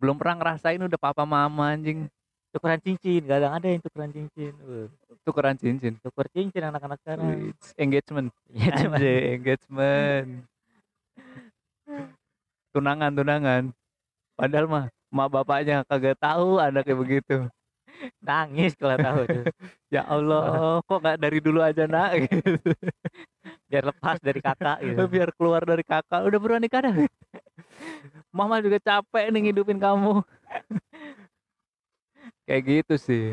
belum 0.00 0.16
pernah 0.16 0.36
ngerasain 0.40 0.80
udah 0.80 0.96
papa 0.96 1.28
mama 1.28 1.72
anjing. 1.72 2.08
Tukeran 2.50 2.80
cincin 2.82 3.22
kadang 3.24 3.52
ada 3.54 3.66
yang 3.66 3.80
tukeran 3.80 4.10
cincin 4.10 4.54
Tukeran 5.20 5.54
cincin. 5.54 5.94
tuker 6.00 6.26
cincin 6.32 6.62
anak-anak 6.66 6.98
sekarang 7.04 7.26
Wih, 7.28 7.52
Engagement. 7.76 8.28
Anjing, 8.50 9.22
engagement. 9.38 10.28
tunangan, 12.72 13.10
tunangan. 13.12 13.62
Padahal 14.34 14.66
mah 14.66 14.84
mak 15.10 15.28
bapaknya 15.28 15.82
kagak 15.84 16.16
tahu 16.18 16.56
anaknya 16.56 16.94
begitu. 16.96 17.36
nangis 18.24 18.72
kalau 18.80 18.96
tahu 18.96 19.20
tuh 19.28 19.44
Ya 19.94 20.06
Allah, 20.08 20.80
kok 20.80 20.98
nggak 21.04 21.18
dari 21.20 21.38
dulu 21.42 21.60
aja 21.60 21.84
nak? 21.84 22.16
Gitu. 22.16 22.40
biar 23.70 23.84
lepas 23.86 24.16
dari 24.18 24.40
kakak 24.40 24.78
gitu 24.82 25.02
Biar 25.14 25.30
keluar 25.36 25.62
dari 25.62 25.84
kakak, 25.84 26.24
udah 26.24 26.38
buruan 26.40 26.62
nikah 26.64 26.80
dah. 26.80 26.96
Mama 28.32 28.62
juga 28.64 28.80
capek 28.80 29.28
nih 29.30 29.50
ngidupin 29.50 29.76
kamu. 29.76 30.22
Kayak 32.50 32.62
gitu 32.66 32.94
sih. 32.98 33.26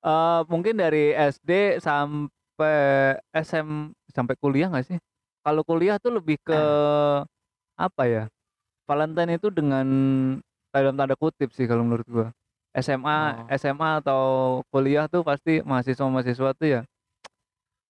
Eh 0.00 0.40
mungkin 0.46 0.78
dari 0.78 1.10
SD 1.10 1.82
sampai 1.82 2.78
SM 3.34 3.90
sampai 4.06 4.34
kuliah 4.38 4.70
nggak 4.70 4.86
sih? 4.86 4.98
Kalau 5.42 5.66
kuliah 5.66 5.98
tuh 5.98 6.14
lebih 6.14 6.38
ke 6.40 6.54
apa 7.74 8.02
ya? 8.06 8.24
Valentine 8.86 9.34
itu 9.34 9.50
dengan 9.50 9.86
dalam 10.70 10.94
tanda 10.94 11.18
kutip 11.18 11.50
sih 11.50 11.66
kalau 11.66 11.82
menurut 11.82 12.06
gua. 12.06 12.28
SMA, 12.76 13.18
Oh. 13.40 13.56
SMA 13.56 13.90
atau 13.98 14.22
kuliah 14.68 15.08
tuh 15.08 15.24
pasti 15.24 15.64
mahasiswa-mahasiswa 15.64 16.50
tuh 16.54 16.68
ya 16.68 16.80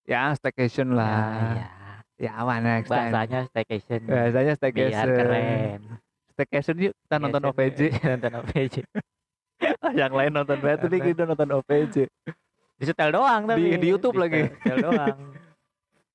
ya 0.06 0.30
staycation 0.32 0.94
ya, 0.94 0.96
lah. 0.96 1.26
ya. 1.52 1.68
Ya, 2.16 2.32
mana 2.40 2.80
next 2.80 2.88
time. 2.88 3.10
bahasanya 3.12 3.40
staycation 3.44 4.00
biar 4.06 4.56
staycation. 4.56 5.08
keren 5.12 5.80
Staycation 6.32 6.76
yuk 6.80 6.94
kita 6.96 7.16
nonton 7.18 7.42
OPJ. 7.44 7.80
nonton 8.08 8.32
OPJ 8.40 8.74
yang 10.00 10.12
lain 10.12 10.32
nonton 10.32 10.58
Batman 10.60 10.90
Karena- 10.90 11.06
kita 11.06 11.22
nonton 11.24 11.48
OPJ. 11.60 11.96
di 12.76 12.84
setel 12.84 13.08
doang 13.08 13.48
tapi 13.48 13.72
Di- 13.72 13.80
di 13.80 13.88
YouTube 13.88 14.20
lagi. 14.20 14.52
setel 14.60 14.84
doang 14.84 15.16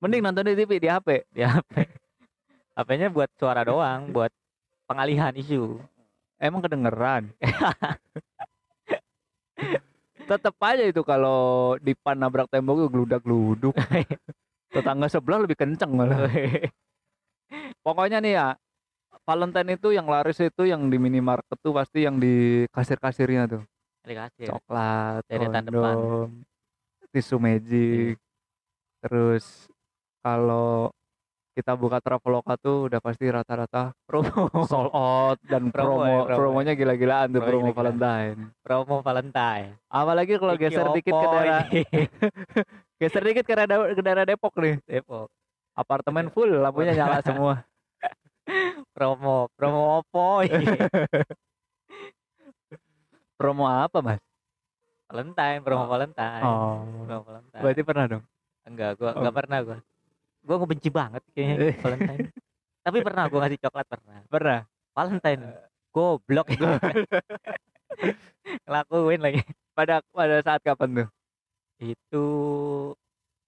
Mending 0.01 0.21
nonton 0.21 0.45
di 0.45 0.53
TV 0.57 0.77
di 0.77 0.89
HP. 0.89 1.25
di 1.33 1.41
HP 1.41 1.73
HP-nya 2.77 3.09
buat 3.09 3.29
suara 3.37 3.61
doang 3.65 4.13
buat 4.13 4.29
pengalihan 4.85 5.33
isu 5.33 5.81
Emang 6.41 6.65
kedengeran. 6.65 7.29
Tetep 10.25 10.55
aja 10.57 10.83
itu 10.89 11.05
kalau 11.05 11.77
di 11.77 11.93
pan 11.93 12.17
nabrak 12.17 12.49
tembok 12.49 12.81
itu 12.81 12.89
geludak-geluduk. 12.89 13.77
Tetangga 14.73 15.05
sebelah 15.05 15.45
lebih 15.45 15.53
kenceng 15.53 15.93
malah. 15.93 16.25
Pokoknya 17.85 18.17
nih 18.17 18.33
ya, 18.41 18.47
Valentine 19.25 19.77
itu 19.77 19.93
yang 19.93 20.09
laris 20.09 20.41
itu 20.41 20.65
yang 20.65 20.89
di 20.89 20.97
minimarket 20.97 21.57
tuh 21.61 21.71
pasti 21.71 22.03
yang 22.03 22.17
di 22.17 22.65
kasir-kasirnya 22.73 23.45
tuh. 23.47 23.63
dikasih 24.01 24.49
Coklat, 24.49 25.21
Deretan 25.29 25.69
depan. 25.69 25.95
tisu 27.13 27.37
magic. 27.37 28.17
Terus 28.97 29.69
kalau 30.25 30.89
kita 31.51 31.77
buka 31.77 32.01
Traveloka 32.01 32.55
tuh 32.57 32.89
udah 32.89 32.97
pasti 32.97 33.29
rata-rata 33.29 33.91
promo 34.09 34.47
sold 34.65 34.89
out 34.89 35.37
dan 35.45 35.69
Promo 35.69 36.01
promo, 36.01 36.07
ya, 36.07 36.19
promo. 36.25 36.37
promonya 36.39 36.73
gila-gilaan 36.73 37.27
tuh 37.35 37.41
Promo 37.43 37.49
promo 37.51 37.61
gila-gilaan. 37.69 37.99
Valentine. 37.99 38.39
promo 38.63 38.95
Valentine 39.03 39.69
Apalagi 39.91 40.33
kalau 40.39 40.53
Iki 40.55 40.63
geser 40.63 40.87
dikit 40.95 41.13
ke 41.13 41.27
daerah 41.27 41.61
geser 43.03 43.21
dikit 43.21 43.45
ke 43.45 43.53
daerah, 43.53 43.77
ke 43.91 44.01
daerah 44.01 44.23
Depok 44.25 44.53
nih. 44.57 44.75
Depok 44.87 45.27
Apartemen 45.75 46.31
full 46.31 46.51
lampunya 46.57 46.95
nyala 46.95 47.19
semua. 47.21 47.63
Promo 48.93 49.47
promo 49.55 50.03
ini? 50.45 50.65
Promo 53.41 53.65
apa, 53.65 54.05
Mas? 54.05 54.21
Valentine 55.09 55.59
promo 55.65 55.89
Valentine 55.89 56.43
Oh. 56.45 56.85
promo 57.03 57.21
Valentine 57.25 57.61
Berarti 57.65 57.81
pernah 57.83 58.05
dong. 58.07 58.23
enggak 58.63 58.91
gua 58.95 59.11
Oh. 59.11 59.19
enggak 59.19 59.35
pernah 59.35 59.57
gua 59.65 59.77
gua 60.41 60.55
ngebenci 60.61 60.89
banget 60.93 61.21
kayaknya 61.33 61.55
Eh. 61.59 61.75
Valentine 61.83 62.27
tapi 62.81 62.97
pernah 63.01 63.23
gua 63.27 63.39
ngasih 63.43 63.59
coklat 63.59 63.85
pernah 63.89 64.17
Pernah. 64.29 64.59
Valentine 64.93 65.41
goblok 65.91 66.47
ngelakuin 68.65 69.19
lagi 69.19 69.41
Pada 69.73 69.99
pada 70.13 70.37
saat 70.45 70.61
kapan 70.63 71.03
tuh? 71.03 71.09
itu 71.81 72.25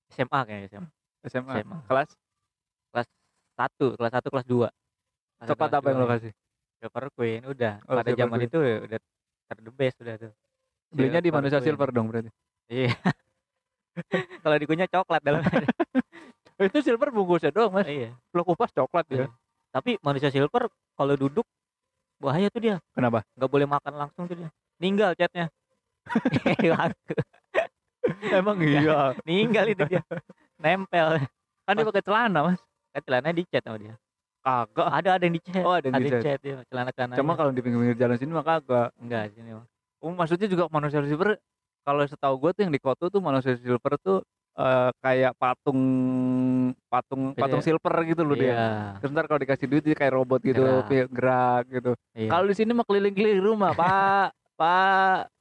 SMA 0.09 0.39
kayaknya 0.43 0.67
SMA 0.73 0.89
SMA. 1.29 1.53
SMA. 1.63 1.77
Kelas 1.85 2.09
satu 3.53 3.93
kelas 3.93 4.09
satu 4.12 4.27
kelas 4.33 4.47
dua 4.50 4.67
Kelas 4.73 4.83
coklat 5.47 5.71
apa 5.73 5.88
yang 5.88 6.00
lo 6.00 6.07
ya. 6.07 6.12
kasih? 6.17 6.31
Silver 6.79 7.05
Queen 7.15 7.41
udah 7.45 7.73
Oh, 7.85 7.95
pada 7.95 8.09
Silver 8.09 8.19
zaman 8.19 8.38
Queen. 8.38 8.47
itu 8.47 8.57
udah 8.59 9.00
ter 9.43 9.57
the 9.59 9.71
best 9.71 9.97
udah 10.00 10.15
tuh 10.17 10.31
Belinya 10.93 11.19
di 11.19 11.27
Silver 11.27 11.38
manusia 11.39 11.59
Queen. 11.59 11.67
silver 11.69 11.89
dong 11.91 12.07
berarti. 12.07 12.29
iya 12.67 12.91
kalau 14.43 14.55
dikunyah 14.57 14.88
coklat 14.88 15.21
dalamnya 15.21 15.50
Itu 16.63 16.79
silver 16.79 17.09
bungkusnya 17.09 17.50
doang, 17.50 17.73
Mas. 17.73 17.89
iya 17.89 18.13
Lo 18.31 18.45
kupas 18.45 18.69
coklat 18.69 19.03
ya. 19.09 19.25
Iya. 19.25 19.27
tapi 19.73 19.97
manusia 20.00 20.29
silver 20.29 20.69
kalau 20.93 21.17
duduk 21.17 21.43
bahaya 22.21 22.47
tuh 22.47 22.62
dia 22.62 22.75
Kenapa? 22.93 23.25
nggak 23.35 23.50
boleh 23.50 23.67
makan 23.67 23.93
langsung 23.97 24.29
tuh 24.29 24.38
dia 24.38 24.50
ninggal 24.77 25.12
chatnya 25.17 25.50
Emang 28.29 28.59
iya. 28.59 29.15
ninggal 29.23 29.65
itu 29.71 29.83
dia 29.88 30.01
nempel 30.59 31.23
Kan 31.63 31.79
dia 31.79 31.88
pakai 31.88 32.03
celana, 32.03 32.39
Mas. 32.51 32.59
kan 32.91 33.01
celananya 33.01 33.35
di 33.39 33.43
chat 33.47 33.63
sama 33.63 33.79
dia 33.79 33.95
Kagak. 34.43 34.88
ada 34.91 35.09
ada 35.15 35.23
yang 35.23 35.35
di 35.35 35.41
chat 35.41 35.63
Oh, 35.63 35.73
ada 35.73 35.88
yang 35.88 35.95
di 35.97 36.12
chat. 36.12 36.38
ya 36.38 36.59
celana 36.67 36.91
celana 36.91 37.15
Cuma 37.15 37.33
kalau 37.33 37.50
di 37.50 37.59
pinggir-pinggir 37.59 37.95
jalan 37.97 38.17
sini 38.17 38.31
mah 38.31 38.43
kagak. 38.43 38.91
enggak 38.97 39.31
sini 39.31 39.51
mah 39.53 39.65
Oh, 39.97 40.12
maksudnya 40.12 40.45
juga 40.45 40.67
manusia 40.67 41.00
silver 41.00 41.39
kalau 41.81 42.03
setahu 42.03 42.35
gue 42.38 42.51
tuh 42.51 42.62
yang 42.62 42.71
di 42.71 42.79
Koto 42.79 43.07
tuh 43.07 43.19
manusia 43.19 43.55
silver 43.55 43.95
tuh 43.97 44.19
eh, 44.53 44.91
kayak 45.00 45.31
patung 45.33 45.81
patung 46.85 47.31
Iya. 47.31 47.39
patung 47.39 47.63
silver 47.63 47.95
gitu 48.03 48.21
loh 48.21 48.35
dia. 48.35 48.51
iya 48.51 48.63
Terus 49.00 49.09
ntar 49.09 49.25
kalau 49.25 49.39
dikasih 49.39 49.65
duit 49.65 49.81
dia 49.81 49.95
kayak 49.95 50.13
robot 50.13 50.43
gitu, 50.43 50.59
Gerak. 50.59 51.07
gerak 51.09 51.63
gitu. 51.71 51.91
iya 52.13 52.29
Kalau 52.29 52.45
di 52.45 52.53
sini 52.53 52.71
mah 52.71 52.83
keliling-keliling 52.83 53.41
rumah, 53.41 53.71
Pak. 53.79 54.35
Pak. 54.53 55.31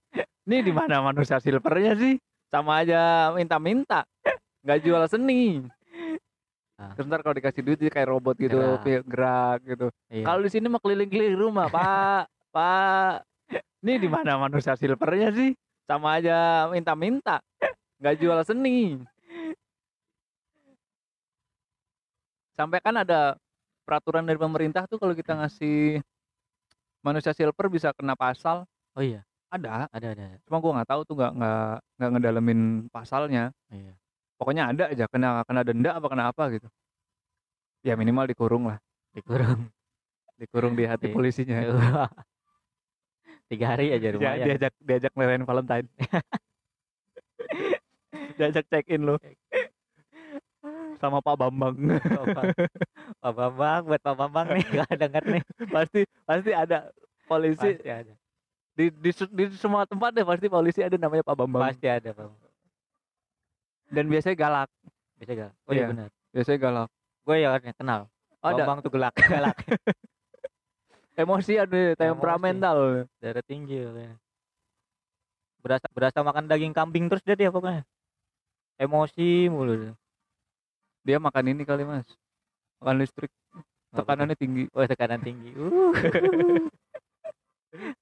Ini 0.42 0.62
di 0.62 0.70
mana 0.70 1.02
manusia 1.02 1.36
silvernya 1.36 1.92
sih? 1.94 2.16
Sama 2.48 2.80
aja 2.80 3.30
minta-minta. 3.32 4.06
Nggak 4.62 4.78
jual 4.80 5.02
seni. 5.06 5.58
Ah. 6.82 6.92
Terus 6.98 7.06
ntar 7.06 7.22
kalau 7.22 7.38
dikasih 7.38 7.62
duit 7.62 7.78
dia 7.78 7.94
kayak 7.94 8.10
robot 8.10 8.34
gitu, 8.42 8.58
Gerak. 8.58 9.06
gerak 9.06 9.58
gitu. 9.62 9.86
Iya. 10.10 10.24
Kalau 10.26 10.40
di 10.42 10.50
sini 10.50 10.66
mah 10.66 10.82
keliling-keliling 10.82 11.38
rumah, 11.38 11.66
Pak. 11.70 12.26
Pak. 12.54 13.22
Ini 13.86 14.02
di 14.02 14.08
mana 14.10 14.34
manusia 14.34 14.74
silvernya 14.74 15.30
sih? 15.30 15.54
Sama 15.86 16.18
aja 16.18 16.66
minta-minta. 16.74 17.38
Nggak 18.02 18.14
jual 18.18 18.38
seni. 18.42 18.98
Sampai 22.52 22.82
kan 22.82 22.98
ada 22.98 23.38
peraturan 23.86 24.26
dari 24.26 24.38
pemerintah 24.38 24.86
tuh 24.90 24.98
kalau 24.98 25.14
kita 25.14 25.38
ngasih 25.38 26.02
manusia 27.02 27.30
silver 27.34 27.66
bisa 27.70 27.94
kena 27.94 28.14
pasal. 28.18 28.66
Oh 28.94 29.02
iya, 29.02 29.24
Ada. 29.50 29.88
ada 29.90 30.08
ada. 30.14 30.26
Cuma 30.46 30.60
gua 30.60 30.78
nggak 30.80 30.90
tahu 30.90 31.00
tuh 31.08 31.14
nggak 31.18 31.32
nggak 31.38 31.74
nggak 31.98 32.10
ngedalemin 32.12 32.60
pasalnya. 32.92 33.50
Iya. 33.72 33.94
Pokoknya 34.42 34.74
ada 34.74 34.84
aja 34.90 35.06
kena 35.06 35.46
kena 35.46 35.62
denda 35.62 35.90
apa 35.94 36.06
kena 36.10 36.24
apa 36.28 36.42
gitu. 36.50 36.66
Ya 37.86 37.94
minimal 37.94 38.26
dikurung 38.26 38.66
lah. 38.66 38.82
Dikurung. 39.14 39.70
Dikurung 40.34 40.74
di 40.74 40.82
hati 40.82 41.06
polisinya. 41.08 41.62
Tiga 43.46 43.66
hari 43.70 43.92
aja 43.92 44.02
Ya, 44.02 44.10
lumayan. 44.10 44.46
diajak 44.50 44.72
diajak 44.82 45.12
ngerayain 45.14 45.44
Valentine. 45.44 45.86
diajak 48.38 48.64
check 48.66 48.86
in 48.88 49.02
lo. 49.04 49.16
Sama 50.98 51.18
Pak 51.18 51.34
Bambang. 51.36 51.74
Pak 51.76 52.44
Pak 53.18 53.32
Bambang 53.34 53.80
buat 53.86 54.00
Pak 54.00 54.14
Bambang 54.16 54.46
nih 54.50 54.64
gak 54.72 54.90
denger 54.96 55.22
nih. 55.28 55.42
pasti 55.68 56.00
pasti 56.24 56.50
ada 56.50 56.88
polisi 57.26 57.78
Pasti 57.78 57.90
ada. 57.90 58.12
di, 58.72 58.88
di 58.90 59.10
di 59.12 59.44
semua 59.54 59.84
tempat 59.84 60.10
deh 60.10 60.22
pasti 60.22 60.46
polisi 60.48 60.80
ada 60.80 60.96
namanya 60.96 61.22
Pak 61.22 61.36
Bambang. 61.36 61.62
Pasti 61.62 61.86
ada 61.86 62.10
Pak. 62.10 62.26
Dan 63.92 64.08
biasanya 64.08 64.34
galak. 64.34 64.68
Bisa 65.20 65.32
gak? 65.36 65.52
Oh 65.68 65.72
iya 65.76 65.84
Iya. 65.84 65.88
benar. 65.92 66.08
Biasanya 66.32 66.58
galak. 66.58 66.88
Gue 67.22 67.36
ya 67.38 67.48
kan 67.52 67.60
kenal. 67.76 68.00
Ada 68.42 68.64
Bambang 68.64 68.78
tuh 68.82 68.90
gelak 68.90 69.14
galak. 69.30 69.56
emosi 71.12 71.60
ada 71.60 71.80
temperamental. 71.94 73.06
Darah 73.20 73.44
tinggi 73.44 73.84
ya. 73.84 74.16
Berasa 75.62 75.86
berasa 75.94 76.18
makan 76.24 76.50
daging 76.50 76.74
kambing 76.74 77.06
terus 77.06 77.22
dia 77.22 77.36
dia 77.36 77.52
pokoknya. 77.52 77.84
Emosi 78.80 79.46
mulu. 79.46 79.92
dia. 81.04 81.20
Makan 81.20 81.52
ini 81.52 81.62
kali 81.62 81.86
mas. 81.86 82.08
Makan 82.82 82.96
listrik. 82.98 83.30
Tuh? 83.52 83.62
Tekanannya 84.02 84.34
tinggi. 84.34 84.64
Oh 84.72 84.82
tekanan 84.88 85.20
tinggi. 85.20 85.52
Uh. 85.54 85.92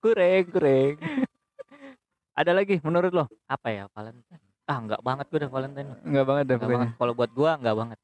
Kureng 0.02 0.46
kureng. 0.48 0.96
ada 2.40 2.56
lagi 2.56 2.80
menurut 2.80 3.12
lo? 3.12 3.28
Apa 3.44 3.68
ya 3.68 3.84
Valentine? 3.92 4.40
Ah 4.70 4.78
enggak 4.78 5.02
banget 5.02 5.26
gue 5.26 5.38
udah 5.42 5.50
Valentine. 5.50 5.90
Enggak 6.06 6.24
banget 6.24 6.44
dah 6.44 6.54
Enggak 6.54 6.68
pokoknya. 6.70 6.88
Kalau 6.94 7.12
buat 7.12 7.30
gua 7.34 7.50
enggak 7.58 7.76
banget. 7.76 7.98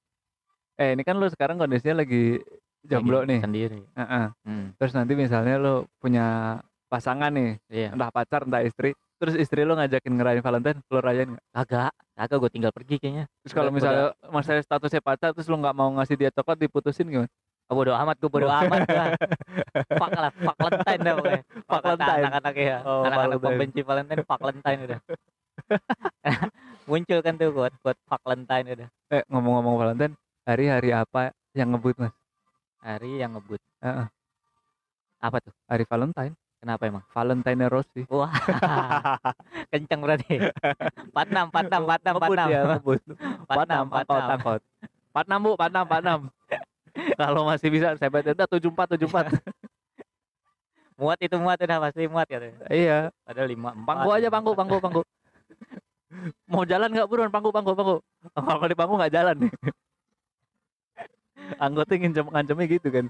Eh 0.77 0.89
ini 0.93 1.03
kan 1.03 1.15
lo 1.15 1.27
sekarang 1.31 1.57
kondisinya 1.57 2.03
lagi 2.03 2.43
jomblo 2.83 3.23
Lagi 3.23 3.31
nih. 3.31 3.41
Sendiri. 3.41 3.81
Heeh. 3.95 4.27
Hmm. 4.43 4.67
Terus 4.75 4.93
nanti 4.93 5.13
misalnya 5.15 5.55
lo 5.57 5.75
punya 5.97 6.59
pasangan 6.87 7.31
nih, 7.31 7.59
Iya. 7.67 7.95
entah 7.95 8.11
pacar 8.11 8.43
entah 8.43 8.61
istri. 8.61 8.93
Terus 9.17 9.35
istri 9.35 9.63
lo 9.63 9.75
ngajakin 9.75 10.13
ngerayain 10.13 10.45
Valentine, 10.45 10.79
lo 10.87 10.99
rayain 11.01 11.29
nggak? 11.33 11.45
Kagak. 11.51 11.93
Kagak 12.15 12.37
gue 12.37 12.51
tinggal 12.53 12.71
pergi 12.71 12.97
kayaknya. 12.99 13.25
Terus 13.41 13.55
kalau 13.55 13.71
Udah- 13.71 13.77
misalnya 13.79 14.05
masalah 14.29 14.61
statusnya 14.61 15.01
pacar, 15.01 15.31
terus 15.33 15.47
lo 15.47 15.57
nggak 15.57 15.73
mau 15.73 15.89
ngasih 15.95 16.17
dia 16.17 16.31
coklat 16.31 16.59
diputusin 16.59 17.07
gimana? 17.07 17.31
Oh, 17.67 17.75
bodo 17.75 17.91
amat 17.91 18.15
gue 18.17 18.31
bodo 18.31 18.47
amat 18.47 18.81
gua. 18.87 19.07
Fuck 19.99 20.13
lah, 20.13 20.31
fuck 20.31 20.57
Valentine 20.57 21.01
dah 21.01 21.15
pokoknya. 21.17 21.43
Fuck 21.65 21.83
Valentine. 21.83 22.23
Anak-anak 22.23 22.55
ya. 22.55 22.77
Oh, 22.85 23.03
Anak-anak 23.03 23.19
Valentine. 23.33 23.47
pembenci 23.49 23.81
Valentine 23.83 24.23
fuck 24.23 24.39
Valentine 24.39 24.81
udah. 24.85 25.01
Muncul 26.87 27.19
kan 27.19 27.35
tuh 27.35 27.51
buat 27.51 27.75
buat 27.83 27.99
Valentine 28.07 28.67
udah. 28.79 28.89
Eh 29.11 29.23
ngomong-ngomong 29.27 29.75
Valentine, 29.75 30.15
hari-hari 30.47 30.95
apa 30.95 31.35
yang 31.51 31.75
ngebut 31.75 31.99
mas? 31.99 32.15
Hari 32.79 33.19
yang 33.19 33.35
ngebut. 33.35 33.59
Heeh. 33.83 34.07
Apa 35.19 35.43
tuh? 35.43 35.51
Hari 35.67 35.83
Valentine, 35.91 36.35
Kenapa 36.63 36.83
emang? 36.87 37.03
Valentine 37.11 37.67
Rossi. 37.67 38.03
Wah. 38.07 38.31
Kenceng 39.75 39.99
berarti. 39.99 40.39
46 41.11 41.51
46 41.51 42.07
46 42.07 42.15
Ngebut 42.15 42.39
ya, 42.39 42.61
46. 42.63 42.71
ngebut. 42.71 43.01
46 43.07 43.51
Patnam, 43.51 43.85
takut, 43.91 44.23
46. 44.23 44.31
takut. 44.31 44.61
Patnam 45.11 45.39
bu, 45.43 45.51
Patnam, 45.59 45.85
Patnam. 45.91 46.21
Kalau 47.21 47.43
masih 47.45 47.69
bisa, 47.69 47.99
saya 47.99 48.09
baca 48.09 48.31
udah 48.31 48.49
tujuh 48.49 48.71
empat, 48.71 48.87
tujuh 48.95 49.09
empat. 49.11 49.27
Muat 50.97 51.19
itu 51.21 51.37
muat 51.37 51.61
udah 51.61 51.79
pasti 51.83 52.09
muat 52.09 52.25
ya. 52.31 52.39
Iya, 52.73 52.99
Ada 53.29 53.45
5 53.45 53.85
pangku 53.85 54.09
aja, 54.17 54.29
pangku, 54.33 54.57
pangku, 54.57 54.77
pangku. 54.81 55.03
Mau 56.47 56.63
jalan 56.63 56.89
nggak 56.91 57.09
buruan, 57.11 57.31
pangku, 57.35 57.51
pangku, 57.51 57.75
pangku. 57.75 57.97
Kalau 58.31 58.69
di 58.71 58.77
pangku 58.79 58.95
nggak 58.95 59.13
jalan 59.13 59.37
nih. 59.43 59.53
Anggota 61.59 61.93
ngancem 61.95 62.27
ngancemnya 62.27 62.67
gitu 62.69 62.89
kan. 62.91 63.07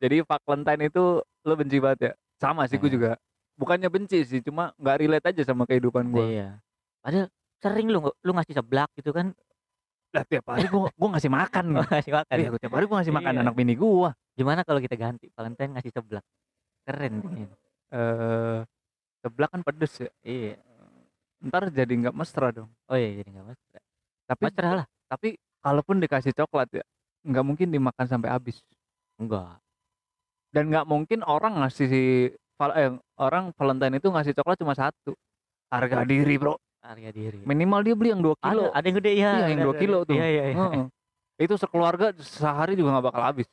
Jadi 0.00 0.20
Valentine 0.24 0.82
itu 0.88 1.02
lo 1.22 1.54
benci 1.56 1.78
banget 1.80 1.98
ya? 2.00 2.12
Sama 2.36 2.66
sih 2.68 2.76
gue 2.76 2.88
Iya. 2.90 2.94
juga. 2.96 3.10
Bukannya 3.54 3.88
benci 3.88 4.26
sih, 4.26 4.40
cuma 4.42 4.74
nggak 4.76 4.96
relate 4.98 5.26
aja 5.30 5.42
sama 5.46 5.64
kehidupan 5.64 6.10
gue. 6.10 6.26
Iya. 6.36 6.58
Padahal 7.00 7.28
sering 7.62 7.86
lu 7.88 8.00
lu 8.20 8.32
ngasih 8.34 8.54
seblak 8.58 8.90
gitu 8.98 9.14
kan. 9.14 9.32
Lah 10.12 10.24
tiap 10.26 10.44
hari 10.50 10.66
gue 10.66 10.88
gue 10.90 11.08
ngasih 11.14 11.30
makan. 11.30 11.64
ngasih 11.88 12.12
makan. 12.12 12.34
Iya, 12.36 12.48
tiap 12.58 12.72
hari 12.74 12.84
gue 12.84 12.96
ngasih 12.98 13.14
makan 13.14 13.32
Iya. 13.32 13.40
anak 13.46 13.54
bini 13.54 13.74
gue. 13.78 14.10
Gimana 14.34 14.60
kalau 14.66 14.80
kita 14.82 14.96
ganti 14.98 15.30
Valentine 15.32 15.70
ngasih 15.78 15.92
seblak? 15.94 16.24
Keren 16.84 17.12
nih. 17.22 17.46
Eh, 17.94 18.58
sebelah 19.22 19.48
kan 19.48 19.60
pedes 19.62 19.94
ya. 20.02 20.10
Iya. 20.20 20.58
Ntar 21.44 21.68
jadi 21.68 21.92
nggak 21.92 22.14
mesra 22.16 22.48
dong. 22.50 22.70
Oh 22.88 22.96
iya 22.96 23.20
jadi 23.20 23.28
enggak 23.28 23.46
mesra. 23.52 23.80
Tapi 24.24 24.42
Mesra 24.48 24.68
lah. 24.80 24.86
tapi 25.04 25.28
kalaupun 25.60 26.00
dikasih 26.00 26.32
coklat 26.32 26.68
ya, 26.72 26.84
nggak 27.28 27.44
mungkin 27.44 27.68
dimakan 27.68 28.06
sampai 28.08 28.32
habis. 28.32 28.64
Enggak. 29.20 29.60
Dan 30.48 30.72
nggak 30.72 30.86
mungkin 30.88 31.20
orang 31.20 31.60
ngasih 31.60 32.32
val- 32.56 32.72
eh, 32.72 32.90
orang 33.20 33.52
Valentine 33.52 34.00
itu 34.00 34.08
ngasih 34.08 34.32
coklat 34.32 34.56
cuma 34.56 34.72
satu. 34.72 35.12
Harga 35.68 36.08
diri 36.08 36.40
bro. 36.40 36.56
Harga 36.80 37.10
diri. 37.12 37.44
Minimal 37.44 37.80
dia 37.84 37.94
beli 37.96 38.08
yang 38.12 38.22
2 38.24 38.36
kilo. 38.40 38.68
Ada, 38.70 38.80
ada 38.80 38.84
yang 38.88 38.96
gede 39.00 39.12
ya. 39.12 39.30
Iya, 39.34 39.46
yang 39.52 39.60
ada- 39.60 39.68
2 39.68 39.72
ada- 39.72 39.80
kilo 39.82 39.98
tuh. 40.04 40.14
Iya 40.16 40.26
iya 40.28 40.44
iya. 40.48 40.56
Heeh. 40.56 40.84
Itu 41.40 41.54
sekeluarga 41.58 42.06
sehari 42.16 42.72
juga 42.76 42.96
nggak 42.96 43.06
bakal 43.12 43.22
habis. 43.24 43.48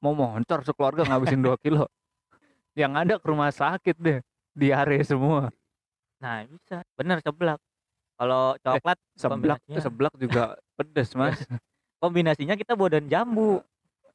Mau 0.00 0.12
moncor 0.12 0.60
sekeluarga 0.64 1.04
ngabisin 1.06 1.40
2 1.40 1.56
kilo. 1.60 1.84
Yang 2.80 2.92
ada 2.96 3.14
ke 3.16 3.26
rumah 3.28 3.48
sakit 3.52 3.96
deh. 3.96 4.18
Diare 4.52 5.00
semua. 5.06 5.48
Nah, 6.20 6.44
bisa. 6.44 6.84
Bener 6.94 7.18
seblak. 7.18 7.58
Kalau 8.14 8.52
coklat 8.58 8.98
Seblak, 9.14 9.56
Kombinasinya. 9.58 9.80
seblak 9.80 10.12
juga 10.14 10.42
pedes 10.76 11.10
mas. 11.14 11.40
kombinasinya 11.96 12.52
kita 12.52 12.72
bawa 12.72 12.88
daun 12.90 13.08
jambu. 13.08 13.64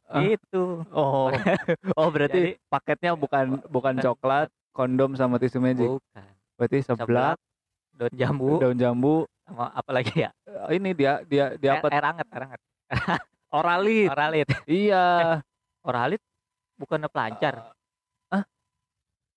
Ah. 0.06 0.22
Gitu. 0.22 0.86
Oh, 0.90 1.30
oh 1.98 2.08
berarti 2.10 2.54
Jadi- 2.54 2.58
paketnya 2.68 3.14
bukan 3.14 3.58
bukan 3.66 3.98
coklat, 3.98 4.54
kondom 4.72 5.14
sama 5.14 5.38
tisu 5.38 5.58
magic. 5.58 5.90
Bukan. 5.90 6.26
Berarti 6.56 6.78
seblak, 6.82 7.38
daun 7.92 8.14
jambu 8.14 8.52
daun 8.60 8.78
jambu. 8.78 9.16
sama 9.44 9.70
apa 9.72 9.92
lagi 9.92 10.14
ya? 10.16 10.30
eh, 10.46 10.74
Ini 10.76 10.90
dia 10.94 11.14
dia 11.24 11.46
dia 11.56 11.78
apa? 11.78 11.90
air 11.90 12.02
hangat, 12.04 12.28
air 12.28 12.44
hangat. 12.44 12.62
Oralit. 13.52 14.10
Oralit. 14.10 14.48
Iya. 14.66 15.06
Oralit 15.82 16.22
bukannya 16.76 17.06
pelancar. 17.06 17.74
Hah? 18.28 18.44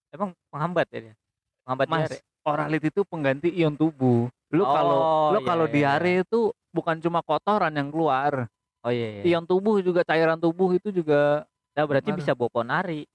Emang 0.09 0.33
penghambat 0.49 0.89
ya 0.89 1.01
dia? 1.03 1.15
Penghambat 1.63 1.87
Mas, 1.87 2.01
diare. 2.05 2.19
Oralit 2.49 2.83
itu 2.89 3.05
pengganti 3.05 3.53
ion 3.53 3.77
tubuh. 3.77 4.33
Lu 4.49 4.65
kalau 4.65 4.99
Oh, 5.05 5.29
lu 5.37 5.45
iya, 5.45 5.49
kalau 5.49 5.67
iya, 5.69 5.75
diare 5.75 6.13
itu 6.25 6.51
bukan 6.73 6.97
cuma 7.05 7.21
kotoran 7.21 7.73
yang 7.77 7.93
keluar. 7.93 8.49
Oh 8.81 8.93
iya 8.93 9.21
iya. 9.21 9.37
Ion 9.37 9.45
tubuh 9.45 9.85
juga 9.85 10.01
cairan 10.07 10.41
tubuh 10.41 10.73
itu 10.73 10.89
juga 10.89 11.45
Nah, 11.79 11.87
berarti 11.87 12.11
Mana? 12.11 12.19
bisa 12.19 12.35
bawa 12.35 12.51
ponari. 12.51 13.07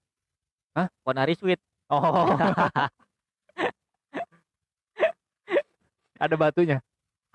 Hah? 0.72 0.88
Ponari 1.04 1.36
sweet. 1.36 1.60
Oh. 1.92 2.00
Ada 6.24 6.40
batunya. 6.40 6.80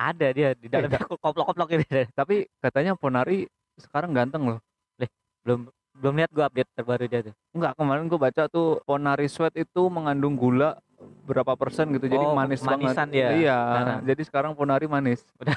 Ada 0.00 0.32
dia 0.32 0.56
di 0.56 0.72
dalamnya 0.72 1.04
koplok-koplok 1.04 1.68
gitu. 1.68 1.84
Tapi 2.18 2.48
katanya 2.64 2.96
Ponari 2.96 3.44
sekarang 3.76 4.16
ganteng 4.16 4.56
loh. 4.56 4.58
Belum 5.44 5.68
belum 6.00 6.14
lihat 6.16 6.32
gua 6.32 6.48
update 6.48 6.72
terbaru 6.72 7.04
dia 7.04 7.20
tuh. 7.28 7.34
Enggak, 7.52 7.76
kemarin 7.76 8.08
gua 8.08 8.20
baca 8.30 8.48
tuh 8.48 8.80
Ponari 8.88 9.28
Sweat 9.28 9.52
itu 9.60 9.82
mengandung 9.92 10.32
gula 10.32 10.80
berapa 10.98 11.54
persen 11.54 11.90
gitu. 11.92 12.06
Jadi 12.06 12.20
Oh, 12.20 12.34
manis 12.34 12.58
banget. 12.60 12.90
manisan 12.90 13.06
dia 13.08 13.28
Iya, 13.32 13.56
sekarang. 13.56 13.98
jadi 14.04 14.22
sekarang 14.24 14.52
Ponari 14.52 14.86
manis. 14.86 15.22
Udah. 15.38 15.54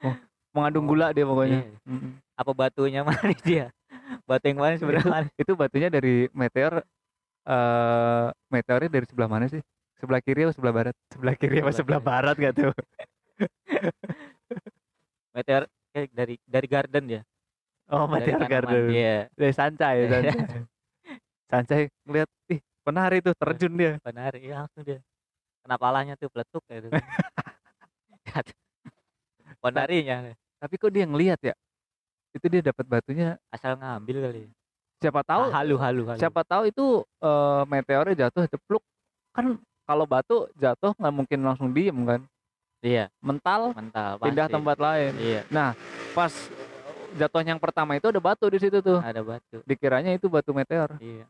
Oh, 0.00 0.14
mengandung 0.52 0.86
gula 0.86 1.10
dia 1.10 1.24
pokoknya. 1.24 1.66
Iya. 1.66 1.78
Mm-mm. 1.84 2.12
Apa 2.34 2.52
batunya 2.52 3.00
manis 3.08 3.40
dia? 3.42 3.66
Batu 4.24 4.44
yang 4.46 4.58
manis 4.58 4.78
sebenarnya 4.78 5.10
manis. 5.10 5.30
Itu 5.34 5.52
batunya 5.52 5.88
dari 5.88 6.28
meteor 6.30 6.84
eh 7.44 8.26
meteornya 8.46 8.90
dari 8.90 9.06
sebelah 9.08 9.26
mana 9.26 9.48
sih? 9.48 9.60
Sebelah 9.96 10.20
kiri 10.20 10.46
atau 10.46 10.54
sebelah 10.54 10.74
barat? 10.74 10.94
Sebelah 11.10 11.34
kiri 11.34 11.58
apa 11.58 11.72
Sebelah 11.72 11.98
sebelah 11.98 12.00
barat 12.00 12.34
gak 12.36 12.54
tuh? 12.54 12.72
Meteor 15.34 15.62
eh, 15.94 16.06
dari 16.10 16.34
dari 16.44 16.66
garden 16.66 17.04
ya. 17.08 17.22
Oh, 17.88 18.04
Dari 18.04 18.12
meteor 18.20 18.36
tanaman. 18.38 18.52
garden. 18.52 18.82
Iya. 18.92 19.16
Dari 19.32 19.52
Sancai, 19.52 19.96
Sancai. 20.06 20.36
Sancai 21.50 21.82
ngeliat 22.04 22.28
ih 22.48 22.60
Ponari 22.88 23.20
tuh 23.20 23.36
terjun 23.36 23.76
dia. 23.76 24.00
Ponari 24.00 24.40
ya, 24.48 24.64
langsung 24.64 24.80
dia. 24.80 25.04
kena 25.60 25.76
palanya 25.76 26.16
tuh 26.16 26.32
peletuk 26.32 26.64
gitu 26.64 26.88
Jatuh. 28.24 28.56
pondarinya 29.60 30.32
Tapi 30.56 30.74
kok 30.80 30.88
dia 30.88 31.04
ngelihat 31.04 31.36
ya? 31.44 31.52
Itu 32.32 32.48
dia 32.48 32.64
dapat 32.64 32.88
batunya. 32.88 33.36
asal 33.52 33.76
ngambil 33.76 34.16
kali 34.24 34.42
Siapa 35.04 35.20
tahu? 35.20 35.52
halu 35.52 35.76
halu 35.76 36.02
halu 36.08 36.16
Siapa 36.16 36.40
tahu 36.48 36.72
itu 36.72 37.04
eh, 37.20 37.62
meteornya 37.68 38.26
jatuh 38.26 38.48
cepluk. 38.48 38.80
Kan 39.36 39.60
kalau 39.84 40.08
batu 40.08 40.48
jatuh 40.56 40.96
nggak 40.96 41.12
mungkin 41.12 41.38
langsung 41.44 41.68
diem 41.76 41.98
kan? 42.08 42.20
iya 42.80 43.12
Mental 43.20 43.76
mental 43.76 44.16
pindah 44.16 44.48
pasti. 44.48 44.54
tempat 44.56 44.76
lain. 44.80 45.12
iya 45.20 45.44
Pas 46.16 46.32
jatuhnya 47.20 47.52
yang 47.52 47.60
pertama 47.60 48.00
itu 48.00 48.08
ada 48.08 48.20
batu 48.24 48.48
di 48.48 48.56
situ 48.56 48.80
tuh. 48.80 49.04
ada 49.04 49.20
batu 49.20 49.60
Dikiranya 49.68 50.16
itu 50.16 50.32
batu 50.32 50.56
meteor. 50.56 50.96
iya 50.96 51.28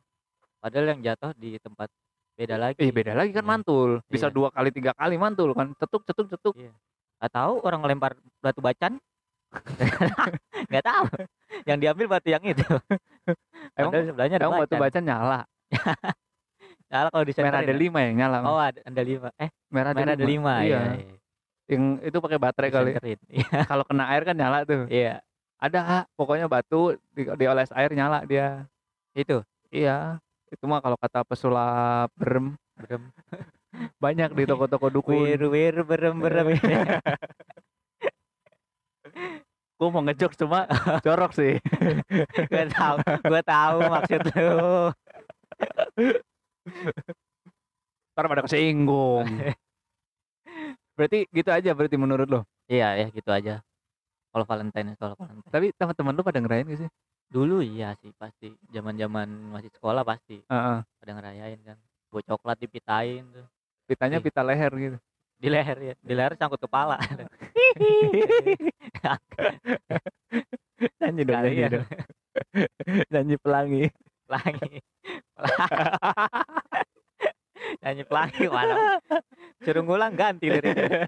padahal 0.58 0.86
yang 0.90 1.00
jatuh 1.02 1.30
di 1.34 1.56
tempat 1.56 1.88
beda 2.34 2.54
lagi 2.54 2.78
Eh 2.78 2.90
beda 2.90 3.12
lagi 3.12 3.30
kan 3.30 3.42
Iya. 3.42 3.50
mantul. 3.50 3.90
Bisa 4.06 4.26
Iya. 4.28 4.34
dua 4.34 4.48
kali 4.48 4.70
tiga 4.70 4.90
kali 4.92 5.14
mantul 5.14 5.50
kan. 5.52 5.74
Cetuk 5.74 6.02
cetuk 6.04 6.26
cetuk. 6.28 6.54
nggak 7.18 7.32
tahu 7.34 7.54
orang 7.62 7.82
lempar 7.82 8.12
batu 8.38 8.62
bacan 8.62 8.94
nggak 10.70 10.84
tahu 10.84 11.04
yang 11.66 11.78
diambil 11.78 12.06
batu 12.08 12.28
yang 12.28 12.44
itu 12.44 12.62
Emang 13.74 13.90
Padahal 13.90 14.06
sebelahnya 14.06 14.36
ada 14.38 14.46
emang 14.46 14.60
batu 14.62 14.74
bacan. 14.76 15.02
nyala. 15.02 15.40
Salah 16.88 17.10
kalau 17.10 17.24
di 17.26 17.34
Merah 17.36 17.60
ada 17.60 17.74
lima 17.74 18.00
yang 18.00 18.14
nyala. 18.16 18.38
oh 18.44 18.56
ada, 18.56 18.80
ada 18.80 19.02
lima 19.02 19.28
eh 19.36 19.50
merah 19.68 19.92
merah 19.92 20.14
ada 20.14 20.24
lima 20.24 20.54
Iya. 20.62 20.72
ya 20.72 20.80
iya. 20.96 21.14
Yang 21.68 21.82
itu 22.00 22.16
pakai 22.18 22.38
baterai 22.38 22.70
kali. 22.70 22.90
Iya 23.28 23.60
Kalau 23.70 23.84
kena 23.84 24.04
air 24.08 24.22
kan 24.22 24.32
nyala 24.32 24.64
tuh. 24.64 24.86
iya 24.88 25.20
Ada 25.58 26.06
pokoknya 26.14 26.46
batu 26.46 26.94
di, 27.12 27.26
dioles 27.34 27.68
air 27.72 27.90
nyala 27.92 28.22
dia. 28.22 28.64
itu 29.12 29.42
Iya. 29.68 30.16
Itu 30.48 30.64
mah 30.64 30.80
kalau 30.80 30.96
kata 30.96 31.24
pesulap 31.28 32.08
berem 32.16 32.56
berem 32.78 33.02
banyak 34.04 34.30
di 34.32 34.44
toko-toko 34.48 34.88
dukun. 34.88 35.28
wir 35.28 35.42
wir 35.52 35.74
berem 35.84 36.16
berem 36.20 36.46
Gue 39.78 39.94
mau 39.94 40.02
ngejok 40.02 40.34
cuma 40.34 40.66
jorok 41.06 41.30
sih. 41.38 41.54
gue 42.50 42.64
tahu 42.74 42.96
gue 42.98 43.42
tahu 43.46 43.76
maksud 43.86 44.20
lu 44.34 44.90
Ntar 48.14 48.24
pada 48.26 48.42
kesinggung. 48.42 49.22
berarti 50.98 51.30
gitu 51.30 51.50
aja 51.54 51.70
berarti 51.78 51.94
menurut 51.94 52.26
lo. 52.26 52.40
iya 52.66 52.98
ya 52.98 53.06
gitu 53.14 53.30
aja 53.30 53.62
kalau 54.34 54.42
Valentine 54.42 54.98
kalau 54.98 55.14
Valentine 55.14 55.46
Tapi 55.46 55.66
teman-teman 55.78 56.12
lo 56.18 56.22
pada 56.26 56.42
ngerayain 56.42 56.66
gak 56.66 56.80
sih? 56.82 56.90
Dulu 57.28 57.60
iya 57.60 57.92
sih 58.00 58.12
pasti. 58.16 58.52
Zaman 58.72 58.96
zaman 58.96 59.28
masih 59.52 59.70
sekolah 59.72 60.04
pasti. 60.04 60.40
Heeh. 60.48 60.78
pada 60.84 61.12
ngerayain 61.14 61.60
kan. 61.64 61.76
Buat 62.08 62.24
coklat 62.24 62.58
dipitain 62.60 63.24
tuh. 63.32 63.46
Pitanya 63.88 64.20
pita 64.20 64.44
leher 64.44 64.72
gitu. 64.76 64.98
di 65.38 65.46
leher 65.46 65.78
ya 65.78 65.94
di 66.02 66.18
leher 66.18 66.34
sangkut 66.34 66.58
kepala. 66.58 66.98
Nyanyi 70.98 71.22
dong, 71.22 71.42
nyanyi 71.46 71.64
dong. 71.78 71.86
nyanyi 73.14 73.36
pelangi. 73.38 73.86
pelangi. 74.26 74.82
Nyanyi 77.82 78.02
pelangi 78.06 78.46
mana 78.50 78.98
suruh 79.62 79.82
ngulang 79.86 80.14
ganti 80.18 80.50
liriknya. 80.50 81.06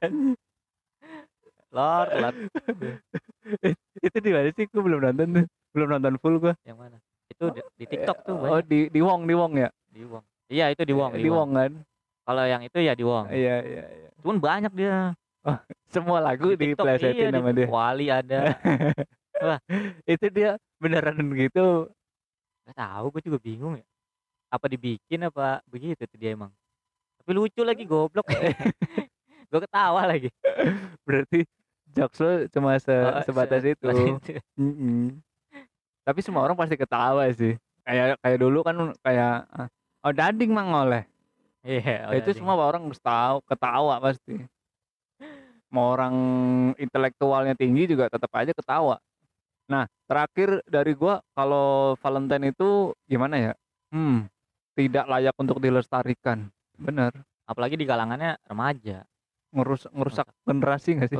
Lor 1.75 2.07
lor 2.19 2.35
itu 4.21 4.29
di 4.29 4.35
mana 4.37 4.49
sih? 4.53 4.65
Gue 4.69 4.83
belum 4.85 5.01
nonton 5.01 5.27
tuh. 5.33 5.47
Belum 5.73 5.89
nonton 5.89 6.15
full 6.21 6.37
gue. 6.39 6.53
yang 6.63 6.77
mana 6.77 7.01
itu 7.31 7.45
di, 7.55 7.61
di 7.79 7.85
TikTok 7.89 8.19
tuh 8.27 8.35
Oh 8.37 8.59
banyak. 8.59 8.67
di 8.67 8.79
di 8.91 9.01
Wong 9.01 9.23
di 9.25 9.35
Wong 9.35 9.53
ya. 9.57 9.71
di 9.89 10.03
Wong 10.03 10.25
iya 10.51 10.67
itu 10.69 10.83
di 10.83 10.91
Wong 10.91 11.15
Di 11.15 11.31
Wong 11.31 11.51
kan. 11.55 11.73
kalau 12.27 12.43
yang 12.43 12.61
itu 12.61 12.79
ya 12.79 12.93
di 12.93 13.07
Wong 13.07 13.31
Iya 13.31 13.57
iya 13.63 13.85
iya. 13.87 14.09
cuman 14.21 14.37
banyak 14.39 14.73
dia 14.75 15.15
Semua 15.95 16.19
lagu 16.21 16.53
di 16.53 16.75
TikTok, 16.75 16.85
plesetin 16.85 17.31
iya, 17.31 17.33
sama 17.33 17.51
di 17.51 17.65
dia. 17.65 17.67
Wali 17.71 18.07
ada 18.11 18.41
Itu 20.11 20.27
dia 20.29 20.51
beneran 20.77 21.17
gitu. 21.33 21.89
Gak 22.69 22.77
tahu 22.77 23.05
gue 23.15 23.23
juga 23.25 23.39
bingung 23.41 23.75
ya 23.79 23.87
apa 24.51 24.67
dibikin 24.67 25.23
apa 25.23 25.63
begitu 25.71 26.03
tuh 26.11 26.19
dia 26.19 26.35
emang 26.35 26.51
tapi 27.23 27.31
lucu 27.31 27.63
lagi 27.63 27.87
goblok 27.87 28.27
gue 29.51 29.61
ketawa 29.63 30.03
lagi 30.11 30.27
Berarti 31.07 31.47
jokes 31.97 32.19
lo 32.21 32.33
cuma 32.53 32.77
se 32.79 32.93
Oh, 32.93 33.23
sebatas 33.27 33.63
se- 33.63 33.73
itu. 33.75 33.87
itu. 34.19 34.33
Mm-mm. 34.59 35.19
Tapi 36.07 36.21
semua 36.25 36.43
orang 36.45 36.57
pasti 36.57 36.75
ketawa 36.75 37.27
sih. 37.35 37.55
Kayak 37.87 38.19
kayak 38.23 38.39
dulu 38.41 38.61
kan 38.63 38.77
kayak 39.03 39.47
ah, 39.51 39.69
oh 40.07 40.13
dading 40.13 40.53
mang 40.53 40.71
oleh. 40.71 41.05
iya 41.61 42.09
Nah, 42.09 42.17
itu 42.17 42.33
semua 42.37 42.57
orang 42.57 42.89
harus 42.89 43.01
tahu 43.03 43.45
ketawa 43.45 44.01
pasti. 44.01 44.41
Mau 45.71 45.95
orang 45.95 46.15
intelektualnya 46.83 47.55
tinggi 47.55 47.87
juga 47.87 48.11
tetap 48.11 48.31
aja 48.35 48.51
ketawa. 48.51 48.99
Nah, 49.71 49.87
terakhir 50.11 50.67
dari 50.67 50.99
gua 50.99 51.23
kalau 51.31 51.95
Valentine 52.03 52.51
itu 52.51 52.91
gimana 53.07 53.39
ya? 53.39 53.53
Hmm, 53.95 54.27
tidak 54.75 55.07
layak 55.07 55.35
untuk 55.39 55.63
dilestarikan. 55.63 56.51
Bener. 56.81 57.13
apalagi 57.45 57.75
di 57.75 57.83
kalangannya 57.83 58.39
remaja 58.47 59.03
Ngurus 59.51 59.91
ngerusak 59.91 60.27
generasi 60.45 60.89
gak 60.95 61.09
sih? 61.11 61.19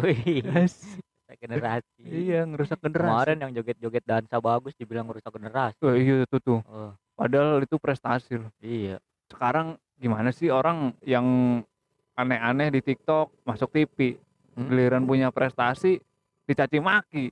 Generasi 1.31 2.03
Iya, 2.03 2.43
ngerusak 2.43 2.79
generasi. 2.79 3.07
kemarin 3.07 3.39
yang 3.39 3.51
joget-joget 3.55 4.03
dansa 4.03 4.39
bagus 4.39 4.75
dibilang 4.75 5.07
merusak 5.07 5.31
generasi 5.31 5.79
Oh, 5.79 5.95
iya 5.95 6.23
itu 6.23 6.39
tuh. 6.39 6.59
oh 6.65 6.91
Padahal 7.15 7.63
itu 7.63 7.77
prestasi 7.77 8.39
loh. 8.39 8.51
iya 8.59 8.99
Sekarang 9.27 9.79
gimana 9.95 10.31
sih 10.31 10.49
orang 10.49 10.91
yang 11.01 11.61
aneh-aneh 12.15 12.71
di 12.71 12.81
TikTok 12.81 13.31
masuk 13.45 13.71
TV, 13.71 14.19
Hmm. 14.51 14.67
giliran 14.67 15.07
punya 15.07 15.31
prestasi 15.31 16.03
dicaci 16.43 16.83
maki. 16.83 17.31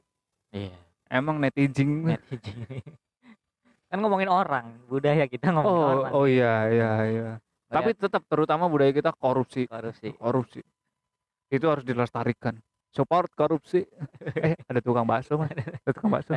iya 0.49 0.79
Emang 1.11 1.43
netizen. 1.43 2.07
netizen 2.07 2.63
kan 3.89 3.99
ngomongin 3.99 4.29
orang 4.29 4.77
budaya 4.85 5.25
kita 5.25 5.49
ngomongin 5.49 5.81
Oh, 5.83 5.91
orang 5.99 6.13
oh 6.13 6.27
iya 6.29 6.69
iya 6.69 6.91
iya. 7.05 7.29
Tapi 7.67 7.93
tetap 7.93 8.23
terutama 8.25 8.65
budaya 8.65 8.93
kita 8.93 9.11
korupsi, 9.11 9.65
korupsi 9.65 10.13
korupsi. 10.15 10.61
Itu 11.49 11.67
harus 11.69 11.85
dilestarikan. 11.85 12.57
Support 12.93 13.33
korupsi. 13.37 13.85
eh, 14.45 14.57
ada 14.69 14.81
tukang 14.81 15.05
bakso, 15.05 15.37
Mas. 15.37 15.53
Ada 15.53 15.93
tukang 15.93 16.13
bakso. 16.13 16.37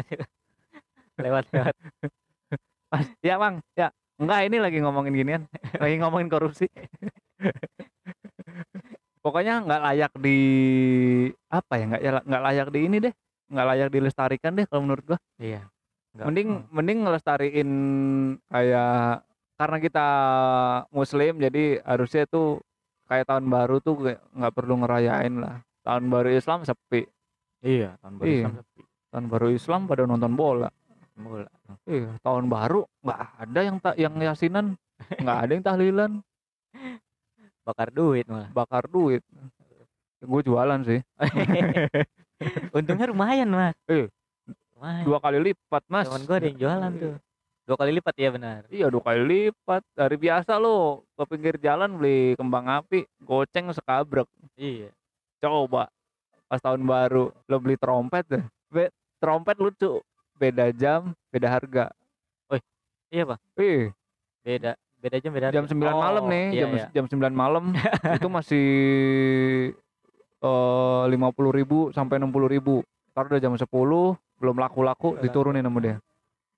lewat 1.21 1.45
lewat 1.51 1.75
Mas, 2.91 3.07
ya, 3.23 3.35
Bang. 3.39 3.63
Ya. 3.75 3.91
Enggak, 4.21 4.39
ini 4.45 4.57
lagi 4.61 4.77
ngomongin 4.83 5.13
ginian. 5.15 5.43
Lagi 5.79 5.95
ngomongin 5.97 6.29
korupsi. 6.29 6.67
Pokoknya 9.21 9.61
nggak 9.61 9.81
layak 9.85 10.11
di 10.17 10.39
apa 11.47 11.73
ya? 11.77 11.85
Nggak 11.89 12.01
ya 12.01 12.11
nggak 12.25 12.43
layak 12.43 12.67
di 12.73 12.79
ini 12.85 12.97
deh. 13.01 13.13
Nggak 13.51 13.67
layak 13.67 13.89
dilestarikan 13.93 14.51
deh 14.57 14.65
kalau 14.65 14.81
menurut 14.85 15.03
gua. 15.13 15.19
iya 15.37 15.61
Nggak- 16.11 16.27
Mending 16.27 16.49
hmm. 16.49 16.67
mending 16.73 16.99
ngelestariin 17.05 17.69
kayak 18.49 19.21
karena 19.55 19.77
kita 19.77 20.07
muslim 20.89 21.37
jadi 21.37 21.85
harusnya 21.85 22.25
tuh 22.25 22.65
kayak 23.11 23.27
tahun 23.27 23.45
baru 23.45 23.75
tuh 23.77 23.95
kayak 23.99 24.21
nggak 24.31 24.53
perlu 24.55 24.73
ngerayain 24.79 25.33
lah. 25.35 25.59
Tahun 25.83 26.03
baru 26.07 26.31
Islam 26.31 26.63
sepi. 26.63 27.03
iya 27.61 27.99
tahun 27.99 28.15
baru 28.15 28.25
Iya. 28.25 28.39
Islam 28.39 28.53
sepi 28.55 28.81
Tahun 29.11 29.25
baru 29.27 29.47
Islam 29.51 29.81
pada 29.85 30.03
nonton 30.05 30.31
bola. 30.31 30.69
bola 31.13 31.51
Iya, 31.83 32.15
tahun 32.19 32.47
baru 32.47 32.87
nggak 33.03 33.19
ada 33.37 33.59
yang 33.61 33.77
tak 33.77 33.95
yang 33.95 34.15
yasinan, 34.15 34.65
nggak 35.13 35.37
ada 35.37 35.51
yang 35.51 35.63
tahlilan, 35.63 36.11
bakar 37.67 37.91
duit 37.91 38.23
malah 38.25 38.47
bakar 38.49 38.87
duit. 38.87 39.19
Gue 40.21 40.41
jualan 40.41 40.79
sih, 40.81 41.01
untungnya 42.71 43.05
lumayan 43.05 43.49
mas 43.49 43.75
Eh, 43.85 44.05
lumayan 44.73 45.01
dua 45.03 45.17
kali 45.17 45.37
lipat 45.43 45.83
mas. 45.87 46.05
teman 46.05 46.23
gue 46.23 46.35
ada 46.35 46.47
yang 46.47 46.59
jualan 46.59 46.91
tuh 46.95 47.15
dua 47.71 47.79
kali 47.79 47.91
lipat 47.95 48.15
ya 48.19 48.29
benar 48.35 48.67
Iya 48.67 48.91
dua 48.91 48.99
kali 48.99 49.23
lipat 49.23 49.79
dari 49.95 50.19
biasa 50.19 50.59
lo 50.59 51.07
ke 51.15 51.23
pinggir 51.23 51.55
jalan 51.55 51.95
beli 51.95 52.35
kembang 52.35 52.67
api, 52.67 53.07
goceng 53.23 53.71
sekabrek. 53.71 54.27
iya 54.59 54.91
Coba 55.39 55.87
pas 56.51 56.59
tahun 56.59 56.83
baru 56.83 57.31
lo 57.31 57.55
beli 57.63 57.79
trompet 57.79 58.27
deh. 58.27 58.43
Be- 58.67 58.91
trompet 59.23 59.55
lucu, 59.55 60.03
beda 60.35 60.75
jam, 60.75 61.15
beda 61.31 61.47
harga. 61.47 61.85
iya 63.07 63.23
pak 63.23 63.39
Ih, 63.55 63.91
beda 64.43 64.71
beda 64.99 65.17
jam 65.19 65.31
beda 65.31 65.47
jam 65.51 65.65
9 65.67 65.79
malam 65.79 66.23
nih, 66.27 66.45
iya, 66.51 66.61
jam 66.63 66.69
iya. 66.75 66.87
jam 66.91 67.05
9 67.07 67.31
malam 67.31 67.71
itu 68.19 68.27
masih 68.27 68.65
eh 70.41 71.03
lima 71.07 71.31
puluh 71.31 71.51
ribu 71.55 71.91
sampai 71.95 72.19
enam 72.19 72.31
puluh 72.35 72.51
ribu. 72.51 72.83
Ntar 73.11 73.27
udah 73.31 73.39
jam 73.39 73.55
10 73.55 73.67
belum 74.39 74.55
laku-laku 74.59 75.15
Belum 75.15 75.23
diturunin 75.23 75.63
sama 75.63 75.79
dia. 75.79 75.95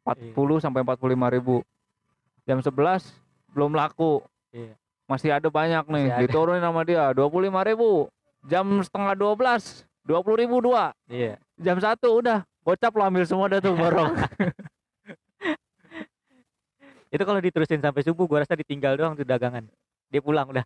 40 0.04 0.36
sampai 0.60 0.84
45 0.84 1.00
ribu. 1.32 1.64
Jam 2.44 2.60
11 2.60 2.76
belum 3.52 3.72
laku. 3.72 4.20
Iya. 4.52 4.76
Masih 5.04 5.30
ada 5.32 5.48
banyak 5.48 5.84
nih, 5.86 6.06
Masih 6.06 6.16
ada. 6.16 6.22
diturunin 6.24 6.64
sama 6.64 6.82
dia 6.84 7.12
25 7.12 7.24
ribu. 7.64 8.08
Jam 8.44 8.66
setengah 8.80 9.16
12 9.16 9.88
20 10.04 10.42
ribu 10.44 10.60
dua. 10.60 10.92
iya 11.08 11.40
Jam 11.56 11.80
1 11.80 11.96
udah 12.04 12.44
gocap 12.62 12.92
lo 12.92 13.04
ambil 13.04 13.24
semua 13.24 13.48
dah 13.48 13.60
tuh 13.60 13.72
borong. 13.72 14.12
itu 17.08 17.22
kalau 17.22 17.38
diterusin 17.38 17.78
sampai 17.78 18.02
subuh 18.02 18.26
gua 18.26 18.42
rasa 18.42 18.58
ditinggal 18.58 18.98
doang 18.98 19.14
tuh 19.14 19.22
dagangan 19.22 19.70
dia 20.10 20.18
pulang 20.18 20.50
udah 20.50 20.66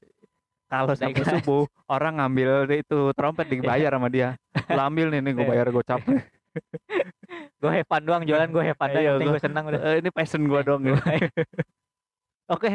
kalau 0.71 0.95
sampai 0.95 1.19
subuh 1.21 1.67
orang 1.86 2.17
ngambil 2.17 2.71
itu 2.71 3.12
trompet 3.13 3.52
dibayar 3.52 3.91
sama 3.91 4.08
dia 4.08 4.39
Lu 4.71 4.80
ambil 4.80 5.12
nih 5.12 5.19
nih 5.21 5.32
gue 5.34 5.43
Iya. 5.43 5.52
bayar 5.52 5.67
gocap 5.69 6.00
gue 7.58 7.72
have 7.72 7.86
fun 7.86 8.02
doang 8.02 8.22
jualan 8.22 8.48
gue 8.48 8.63
have 8.63 8.78
fun 8.78 8.89
Iya, 8.89 9.02
yang 9.02 9.13
penting 9.17 9.30
gue 9.30 9.41
senang 9.41 9.63
udah 9.65 9.80
Eh, 9.88 9.96
ini 10.00 10.10
passion 10.10 10.41
gue 10.41 10.62
dong 10.62 10.82
gitu. 10.84 10.98
oke 12.54 12.70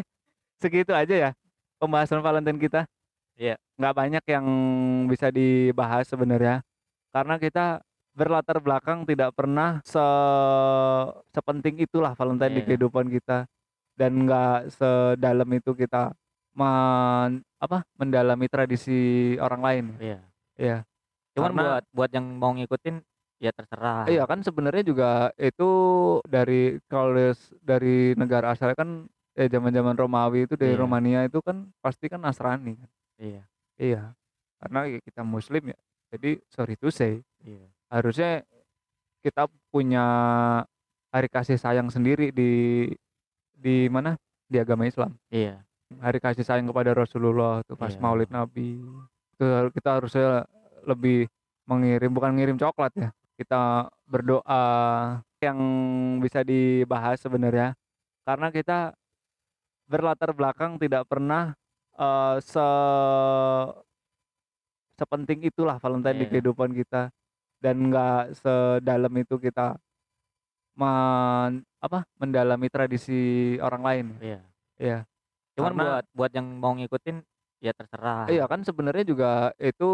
segitu 0.59 0.93
aja 0.93 1.15
ya 1.15 1.31
pembahasan 1.77 2.21
Valentine 2.21 2.59
kita 2.59 2.81
Iya. 3.35 3.57
nggak 3.75 3.95
banyak 3.97 4.25
yang 4.27 4.47
bisa 5.07 5.31
dibahas 5.31 6.05
sebenarnya 6.05 6.61
karena 7.11 7.37
kita 7.37 7.81
berlatar 8.13 8.61
belakang 8.61 9.03
tidak 9.03 9.33
pernah 9.33 9.81
se 9.83 10.03
sepenting 11.31 11.81
itulah 11.81 12.13
Valentine 12.13 12.53
di 12.53 12.61
Iya. 12.61 12.69
kehidupan 12.69 13.09
kita 13.09 13.49
dan 13.95 14.13
nggak 14.21 14.69
sedalam 14.71 15.49
itu 15.51 15.73
kita 15.73 16.13
men 16.53 17.41
apa 17.57 17.81
mendalami 17.95 18.45
tradisi 18.45 19.01
orang 19.39 19.61
lain 19.61 19.85
iya 19.99 20.19
Iya. 20.55 20.79
cuman 21.33 21.49
Karena- 21.49 21.63
buat 21.65 21.85
buat 21.91 22.11
yang 22.13 22.27
mau 22.37 22.53
ngikutin 22.53 23.01
ya 23.43 23.51
terserah 23.51 24.07
Iya 24.07 24.23
kan 24.31 24.39
sebenarnya 24.41 24.87
juga 24.87 25.11
itu 25.35 25.71
dari 26.23 26.79
kalau 26.87 27.11
dari 27.59 28.15
negara 28.15 28.55
asalnya 28.55 28.79
kan 28.79 29.11
ya 29.35 29.51
zaman-zaman 29.51 29.99
Romawi 29.99 30.47
itu 30.47 30.55
dari 30.55 30.79
Iya. 30.79 30.81
Romania 30.81 31.21
itu 31.27 31.43
kan 31.43 31.67
pasti 31.83 32.07
kan 32.07 32.23
Nasrani 32.23 32.79
kan. 32.79 32.91
iya 33.19 33.43
Iya. 33.75 34.03
Karena 34.63 34.87
ya 34.87 35.03
kita 35.03 35.27
muslim 35.27 35.75
ya. 35.75 35.79
Jadi 36.15 36.39
sorry 36.47 36.79
to 36.79 36.95
say 36.95 37.19
iya 37.43 37.67
harusnya 37.91 38.47
kita 39.21 39.51
punya 39.69 40.05
hari 41.11 41.27
kasih 41.27 41.59
sayang 41.59 41.91
sendiri 41.91 42.31
di 42.31 42.87
di 43.53 43.91
mana? 43.91 44.15
Di 44.47 44.63
agama 44.63 44.87
Islam. 44.87 45.19
iya 45.29 45.67
Hari 45.93 46.23
kasih 46.23 46.47
sayang 46.47 46.71
kepada 46.71 46.95
Rasulullah 46.95 47.61
tuh 47.67 47.75
pas 47.75 47.91
Iya. 47.91 48.01
Maulid 48.01 48.31
Nabi. 48.31 48.79
Itu 49.35 49.45
kita 49.75 49.99
harusnya 49.99 50.47
lebih 50.87 51.27
mengirim 51.67 52.13
bukan 52.13 52.33
ngirim 52.33 52.57
coklat 52.57 52.93
ya. 52.95 53.11
Kita 53.33 53.63
berdoa 54.05 54.63
yang 55.41 55.59
bisa 56.21 56.41
dibahas 56.43 57.19
sebenarnya 57.19 57.75
karena 58.23 58.49
kita 58.49 58.95
berlatar 59.85 60.31
belakang 60.31 60.79
tidak 60.79 61.03
pernah 61.05 61.57
eh, 61.93 62.37
se 62.39 62.67
sepenting 64.95 65.43
itulah 65.43 65.77
Valentine 65.77 66.23
di 66.23 66.25
Iya. 66.25 66.31
kehidupan 66.31 66.71
kita 66.73 67.11
dan 67.59 67.91
nggak 67.91 68.39
sedalam 68.39 69.13
itu 69.19 69.35
kita 69.37 69.75
men 70.73 71.61
apa 71.79 72.07
mendalami 72.17 72.71
tradisi 72.71 73.21
orang 73.59 73.83
lain 73.83 74.07
iya 74.21 74.41
Iya. 74.79 74.99
cuman 75.53 75.69
Karena- 75.69 75.83
buat 75.83 76.05
buat 76.15 76.33
yang 76.33 76.49
mau 76.57 76.73
ngikutin 76.73 77.17
ya 77.63 77.71
terserah 77.71 78.27
Iya 78.27 78.45
kan 78.51 78.67
sebenarnya 78.67 79.07
juga 79.07 79.31
itu 79.57 79.91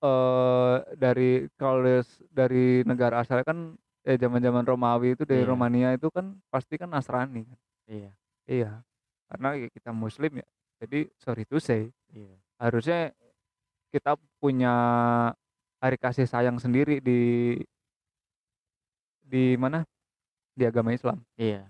eh 0.00 0.76
dari 0.96 1.30
kalau 1.54 1.84
des- 1.84 2.24
dari 2.32 2.80
negara 2.82 3.20
asalnya 3.20 3.44
kan 3.44 3.76
ya 4.00 4.16
zaman-zaman 4.16 4.64
Romawi 4.64 5.12
itu 5.12 5.28
dari 5.28 5.44
Iya. 5.44 5.50
Romania 5.52 5.88
itu 5.92 6.08
kan 6.08 6.32
pasti 6.48 6.80
kan 6.80 6.88
Nasrani 6.88 7.44
kan. 7.44 7.58
iya 7.86 8.10
Iya. 8.44 8.70
Karena 9.28 9.48
ya 9.56 9.68
kita 9.68 9.92
muslim 9.92 10.40
ya. 10.40 10.46
Jadi 10.80 11.08
sorry 11.16 11.44
to 11.44 11.60
say 11.60 11.92
iya 12.12 12.36
harusnya 12.56 13.12
kita 13.92 14.16
punya 14.40 14.72
hari 15.80 16.00
kasih 16.00 16.24
sayang 16.24 16.56
sendiri 16.56 16.98
di 16.98 17.20
di 19.20 19.56
mana? 19.56 19.84
Di 20.54 20.64
agama 20.64 20.92
Islam. 20.92 21.20
iya 21.36 21.68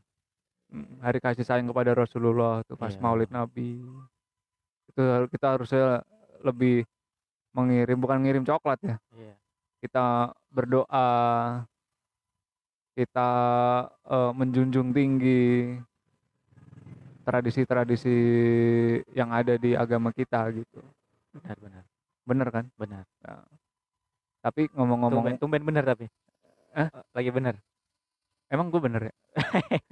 Mm, 0.72 0.98
hari 1.06 1.20
kasih 1.22 1.46
sayang 1.46 1.70
kepada 1.70 1.94
Rasulullah 1.94 2.64
tuh 2.66 2.74
pas 2.74 2.90
Iya. 2.90 2.98
Maulid 2.98 3.30
Nabi 3.30 3.78
itu 4.90 5.02
kita 5.32 5.46
harusnya 5.56 6.04
lebih 6.44 6.84
mengirim 7.54 7.98
bukan 7.98 8.18
ngirim 8.20 8.44
coklat 8.44 8.78
ya. 8.82 8.96
Iya. 9.14 9.34
Kita 9.84 10.32
berdoa 10.52 11.06
kita 12.94 13.30
eh, 13.90 14.32
menjunjung 14.34 14.94
tinggi 14.94 15.74
tradisi-tradisi 17.24 18.18
yang 19.16 19.32
ada 19.32 19.56
di 19.56 19.72
agama 19.72 20.12
kita 20.12 20.44
gitu. 20.52 20.80
Benar 21.34 21.56
benar. 21.58 21.84
Bener 22.24 22.48
kan? 22.52 22.64
Benar. 22.76 23.04
Tapi 24.44 24.68
ngomong-ngomong 24.76 25.40
tumben 25.40 25.40
tumben 25.40 25.62
bener 25.64 25.84
tapi. 25.88 26.06
Hah? 26.74 26.90
lagi 27.14 27.30
bener 27.30 27.54
emang 28.54 28.70
gue 28.70 28.80
bener 28.80 29.02
ya? 29.10 29.14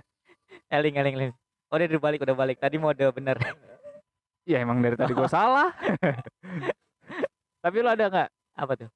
Eling 0.78 0.96
eling 0.96 1.14
eling. 1.18 1.32
Oh 1.68 1.76
dia 1.76 1.88
udah 1.88 2.00
balik 2.00 2.20
udah 2.22 2.36
balik. 2.36 2.56
Tadi 2.62 2.76
mode 2.78 3.02
bener 3.12 3.36
ya 4.48 4.58
emang 4.62 4.82
dari 4.82 4.98
tadi 4.98 5.12
gue 5.14 5.28
salah 5.36 5.70
tapi 7.62 7.76
lo 7.78 7.90
ada 7.94 8.04
nggak 8.10 8.30
apa 8.58 8.72
tuh 8.74 8.90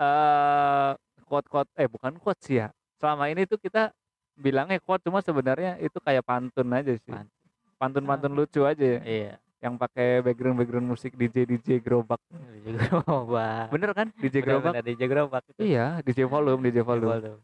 eh 0.00 0.92
quote-quote 1.30 1.70
eh 1.78 1.86
bukan 1.86 2.18
quote 2.18 2.42
sih 2.42 2.58
ya. 2.58 2.74
Selama 2.98 3.30
ini 3.30 3.46
tuh 3.46 3.60
kita 3.62 3.94
bilangnya 4.34 4.82
quote 4.82 5.06
cuma 5.06 5.22
sebenarnya 5.22 5.78
itu 5.78 6.02
kayak 6.02 6.26
pantun 6.26 6.68
aja 6.74 6.98
sih. 6.98 7.14
Pantun. 7.14 7.30
Pantun-pantun 7.78 8.32
lucu 8.34 8.66
aja 8.66 8.98
ya. 8.98 9.00
iya 9.06 9.34
Yang 9.60 9.74
pakai 9.76 10.24
background-background 10.24 10.88
musik 10.88 11.12
DJ 11.14 11.44
DJ 11.44 11.84
gerobak. 11.84 12.20
DJ 12.32 12.76
gerobak 12.76 13.68
Bener 13.68 13.90
kan? 13.92 14.08
DJ 14.16 14.36
gerobak. 14.40 14.72
Bener, 14.72 14.84
DJ 14.84 15.02
gerobak 15.06 15.42
itu 15.52 15.60
Iya, 15.60 16.00
DJ 16.00 16.24
volume, 16.24 16.60
DJ 16.64 16.80
volume. 16.80 17.12
Volume. 17.12 17.42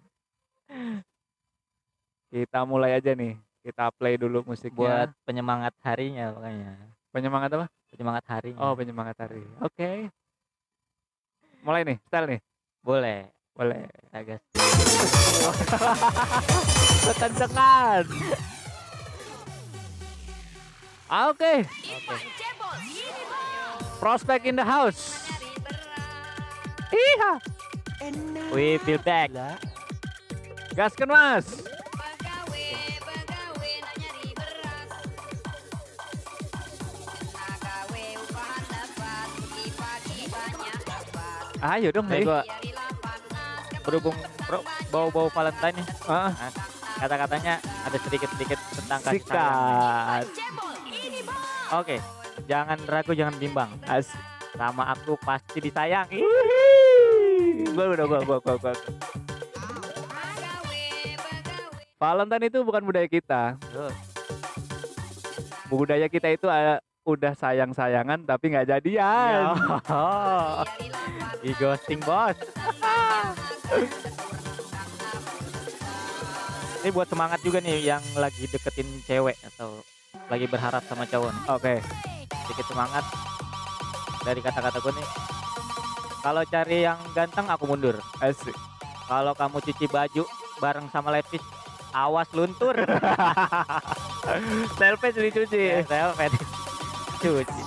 Kita 2.32 2.64
mulai 2.64 2.96
aja 2.96 3.12
nih. 3.12 3.36
Kita 3.60 3.92
play 3.96 4.16
dulu 4.16 4.44
musiknya. 4.48 4.76
buat 4.76 5.08
penyemangat 5.28 5.74
harinya 5.84 6.32
makanya 6.32 6.95
penyemangat 7.16 7.48
apa? 7.56 7.66
penyemangat 7.88 8.24
harinya 8.28 8.60
Oh, 8.60 8.76
penyemangat 8.76 9.16
hari. 9.16 9.40
Oke. 9.64 10.12
Mulai 11.64 11.88
nih, 11.88 11.96
style 12.04 12.28
nih. 12.28 12.40
boleh 12.84 13.32
Boleh. 13.56 13.88
agak 14.12 14.44
Ketencengan. 17.08 18.04
Ah, 21.08 21.32
Oke, 21.32 21.64
prospek 23.96 24.44
in 24.44 24.58
the 24.58 24.66
house. 24.66 25.24
Iya, 26.90 27.38
we 28.52 28.76
feel 28.82 29.00
back 29.00 29.32
gaskan 30.76 31.08
mas. 31.08 31.64
Ayo 41.66 41.90
dong, 41.90 42.06
Nih 42.06 42.22
nih. 42.22 42.26
gua 42.30 42.42
berhubung 43.82 44.14
bau-bau 44.90 45.26
Valentine 45.30 45.78
nih 45.78 45.86
Ah, 46.06 46.30
kata-katanya 46.98 47.58
ada 47.58 47.98
sedikit-sedikit 47.98 48.58
tentang 48.74 49.00
kasih 49.02 49.22
sayang. 49.22 50.26
Oke, 51.74 51.96
jangan 52.46 52.78
ragu, 52.86 53.14
jangan 53.14 53.34
bimbang. 53.36 53.70
As. 53.86 54.10
Sama 54.56 54.88
aku 54.88 55.18
pasti 55.20 55.58
disayang. 55.60 56.06
Gua 57.74 57.84
udah 57.92 58.06
gua 58.06 58.20
gua 58.22 58.38
gua 58.38 58.54
gua. 58.56 58.72
Valentine 61.96 62.44
itu 62.46 62.58
bukan 62.62 62.82
budaya 62.84 63.08
kita. 63.08 63.42
Tuh, 63.72 63.92
Budaya 65.66 66.06
kita 66.06 66.30
itu 66.30 66.46
ah, 66.46 66.78
udah 67.02 67.34
sayang-sayangan 67.34 68.22
tapi 68.22 68.54
nggak 68.54 68.66
jadian. 68.66 69.30
Yo. 69.34 69.52
Di 71.42 71.50
ghosting 71.56 72.00
bos. 72.02 72.36
Ini 76.82 76.94
buat 76.94 77.08
semangat 77.10 77.42
juga 77.42 77.58
nih 77.58 77.82
yang 77.82 78.02
lagi 78.14 78.46
deketin 78.46 78.86
cewek 79.02 79.34
atau 79.42 79.82
lagi 80.30 80.46
berharap 80.46 80.86
sama 80.86 81.02
cowok. 81.06 81.34
Oke. 81.58 81.82
Sedikit 82.46 82.66
semangat 82.70 83.04
dari 84.22 84.38
kata-kata 84.38 84.78
gue 84.78 84.92
nih. 84.94 85.08
Kalau 86.22 86.42
cari 86.46 86.78
yang 86.86 86.98
ganteng 87.14 87.46
aku 87.50 87.64
mundur. 87.66 87.98
Asik. 88.22 88.54
Kalau 89.06 89.34
kamu 89.34 89.62
cuci 89.62 89.86
baju 89.86 90.24
bareng 90.58 90.90
sama 90.90 91.14
Levis, 91.14 91.42
awas 91.94 92.26
luntur. 92.34 92.74
Selfie 94.74 95.14
dicuci. 95.30 95.86
Selfie. 95.86 96.34
Cuci. 97.22 97.62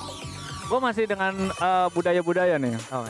Gue 0.68 0.80
masih 0.80 1.08
dengan 1.08 1.34
eh, 1.50 1.88
budaya-budaya 1.96 2.60
nih. 2.60 2.76
Oh, 2.92 3.08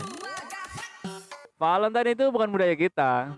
Valentine 1.60 2.16
itu 2.16 2.26
bukan 2.32 2.48
budaya 2.48 2.72
kita. 2.72 3.36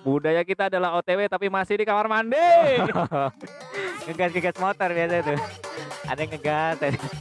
Budaya 0.00 0.40
kita 0.48 0.72
adalah 0.72 0.96
OTW 0.96 1.28
tapi 1.28 1.52
masih 1.52 1.76
di 1.76 1.84
kamar 1.84 2.08
mandi. 2.08 2.40
ngegas 4.08 4.32
ngegas 4.32 4.56
motor 4.56 4.88
biasa 4.96 5.14
itu. 5.20 5.34
Ada 6.08 6.20
yang 6.24 6.30
ngegas. 6.32 6.76
ada- 6.80 7.14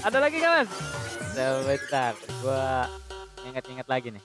Ada 0.00 0.16
lagi 0.16 0.38
kan 0.38 0.50
mas? 0.62 0.70
Sebentar, 1.34 2.12
gua 2.40 2.88
inget-inget 3.42 3.86
lagi 3.90 4.08
nih. 4.14 4.24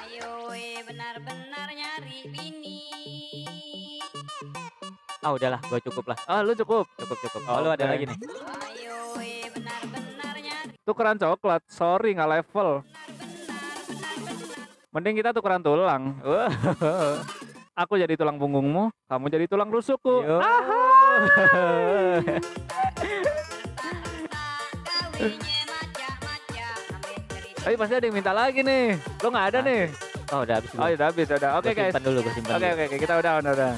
Ayo 0.00 0.32
benar-benar 0.82 1.68
nyari 1.70 2.18
bini 2.26 2.78
Ah 5.20 5.34
udahlah, 5.34 5.58
gue 5.60 5.80
cukup 5.86 6.14
lah. 6.14 6.18
Ah, 6.24 6.40
lu 6.40 6.54
cukup. 6.54 6.86
Cukup 6.94 7.18
cukup. 7.20 7.42
Oh, 7.46 7.58
lu 7.58 7.70
ada 7.70 7.82
Oke. 7.82 7.92
lagi 7.94 8.04
nih. 8.06 8.18
Tukeran 10.86 11.18
coklat. 11.18 11.66
Sorry 11.66 12.14
nggak 12.14 12.30
level. 12.30 12.86
Mending 14.94 15.18
kita 15.18 15.34
tukeran 15.34 15.58
tulang. 15.58 16.14
Aku 17.82 17.98
jadi 17.98 18.14
tulang 18.14 18.38
punggungmu, 18.38 18.88
kamu 19.10 19.26
jadi 19.28 19.44
tulang 19.50 19.68
rusukku. 19.68 20.22
Tapi 27.66 27.74
pasti 27.74 27.94
ada 27.98 28.06
yang 28.06 28.14
minta 28.14 28.30
lagi 28.30 28.62
nih. 28.62 28.94
Lo 29.20 29.28
nggak 29.34 29.46
ada 29.50 29.58
nih. 29.66 29.90
oh 30.30 30.46
udah 30.46 30.54
habis. 30.62 30.70
Oh, 30.78 30.86
udah 30.86 31.06
habis, 31.10 31.26
udah. 31.26 31.50
Oke, 31.58 31.74
guys. 31.74 31.90
Simpan 31.90 32.04
dulu, 32.06 32.18
simpan. 32.30 32.54
Oke, 32.54 32.62
dulu. 32.62 32.74
oke, 32.78 32.84
oke. 32.86 32.96
Kita 33.02 33.14
udah, 33.18 33.32
udah, 33.42 33.52
udah. 33.58 33.70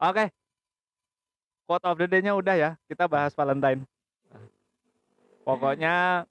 Oke. 0.00 0.24
Quote 1.68 1.84
of 1.84 1.96
the 2.00 2.08
day-nya 2.08 2.32
udah 2.32 2.56
ya. 2.56 2.70
Kita 2.88 3.04
bahas 3.04 3.36
Valentine. 3.36 3.91
Pokoknya 5.42 6.22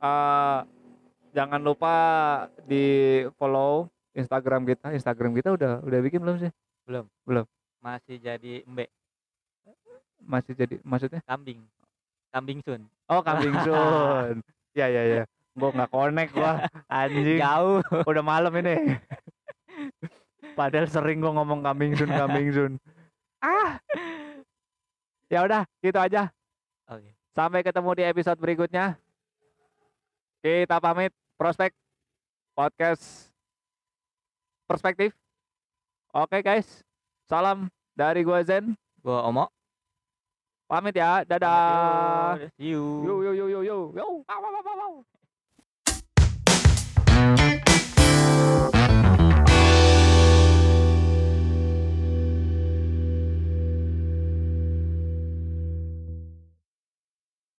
eh 0.00 0.58
jangan 1.32 1.60
lupa 1.62 1.94
di 2.68 2.84
follow 3.40 3.88
Instagram 4.12 4.66
kita. 4.68 4.92
Instagram 4.92 5.32
kita 5.32 5.54
udah 5.54 5.80
udah 5.80 5.98
bikin 6.04 6.20
belum 6.20 6.36
sih? 6.40 6.50
Masih 7.80 8.20
jadi 8.20 8.60
embe, 8.68 8.92
Masih 10.20 10.52
jadi 10.52 10.76
maksudnya? 10.84 11.24
kambing. 11.24 11.64
Kambing 12.28 12.60
sun. 12.60 12.84
Oh, 13.08 13.24
kambing 13.24 13.56
sun. 13.64 14.44
Ya, 14.70 14.86
ya, 14.86 15.02
ya. 15.02 15.24
Gua 15.58 15.74
nggak 15.74 15.90
connect 15.90 16.30
gua. 16.30 16.62
Anjing. 16.86 17.42
Jauh. 17.42 17.82
Udah 18.06 18.22
malam 18.22 18.54
ini. 18.62 18.94
Padahal 20.54 20.86
sering 20.86 21.18
gua 21.18 21.34
ngomong 21.34 21.66
kambing 21.66 21.98
sun, 21.98 22.06
kambing 22.06 22.48
sun. 22.54 22.72
Ah. 23.40 23.80
Ya 25.32 25.40
udah, 25.48 25.64
gitu 25.80 25.96
aja. 25.96 26.28
Oke. 26.86 27.16
Sampai 27.30 27.62
ketemu 27.62 27.94
di 27.94 28.02
episode 28.02 28.38
berikutnya. 28.42 28.98
Kita 30.42 30.82
pamit. 30.82 31.14
Prospek 31.38 31.72
podcast 32.58 33.30
perspektif. 34.66 35.14
Oke 36.10 36.42
guys. 36.42 36.82
Salam 37.30 37.70
dari 37.94 38.26
gua 38.26 38.42
Zen. 38.42 38.74
Gua 39.00 39.24
Omo. 39.30 39.46
Pamit 40.66 40.98
ya. 40.98 41.22
Dadah. 41.22 42.50
See 42.58 42.74
you. 42.74 42.82
Yo 43.06 43.14
yo 43.22 43.32
yo 43.32 43.46
yo 43.46 43.60
yo. 43.62 43.78
Yo. 43.94 44.06
Wow, 44.26 44.38
wow, 44.42 44.50
wow, 44.50 44.62
wow, 44.66 44.76
wow. 44.76 44.94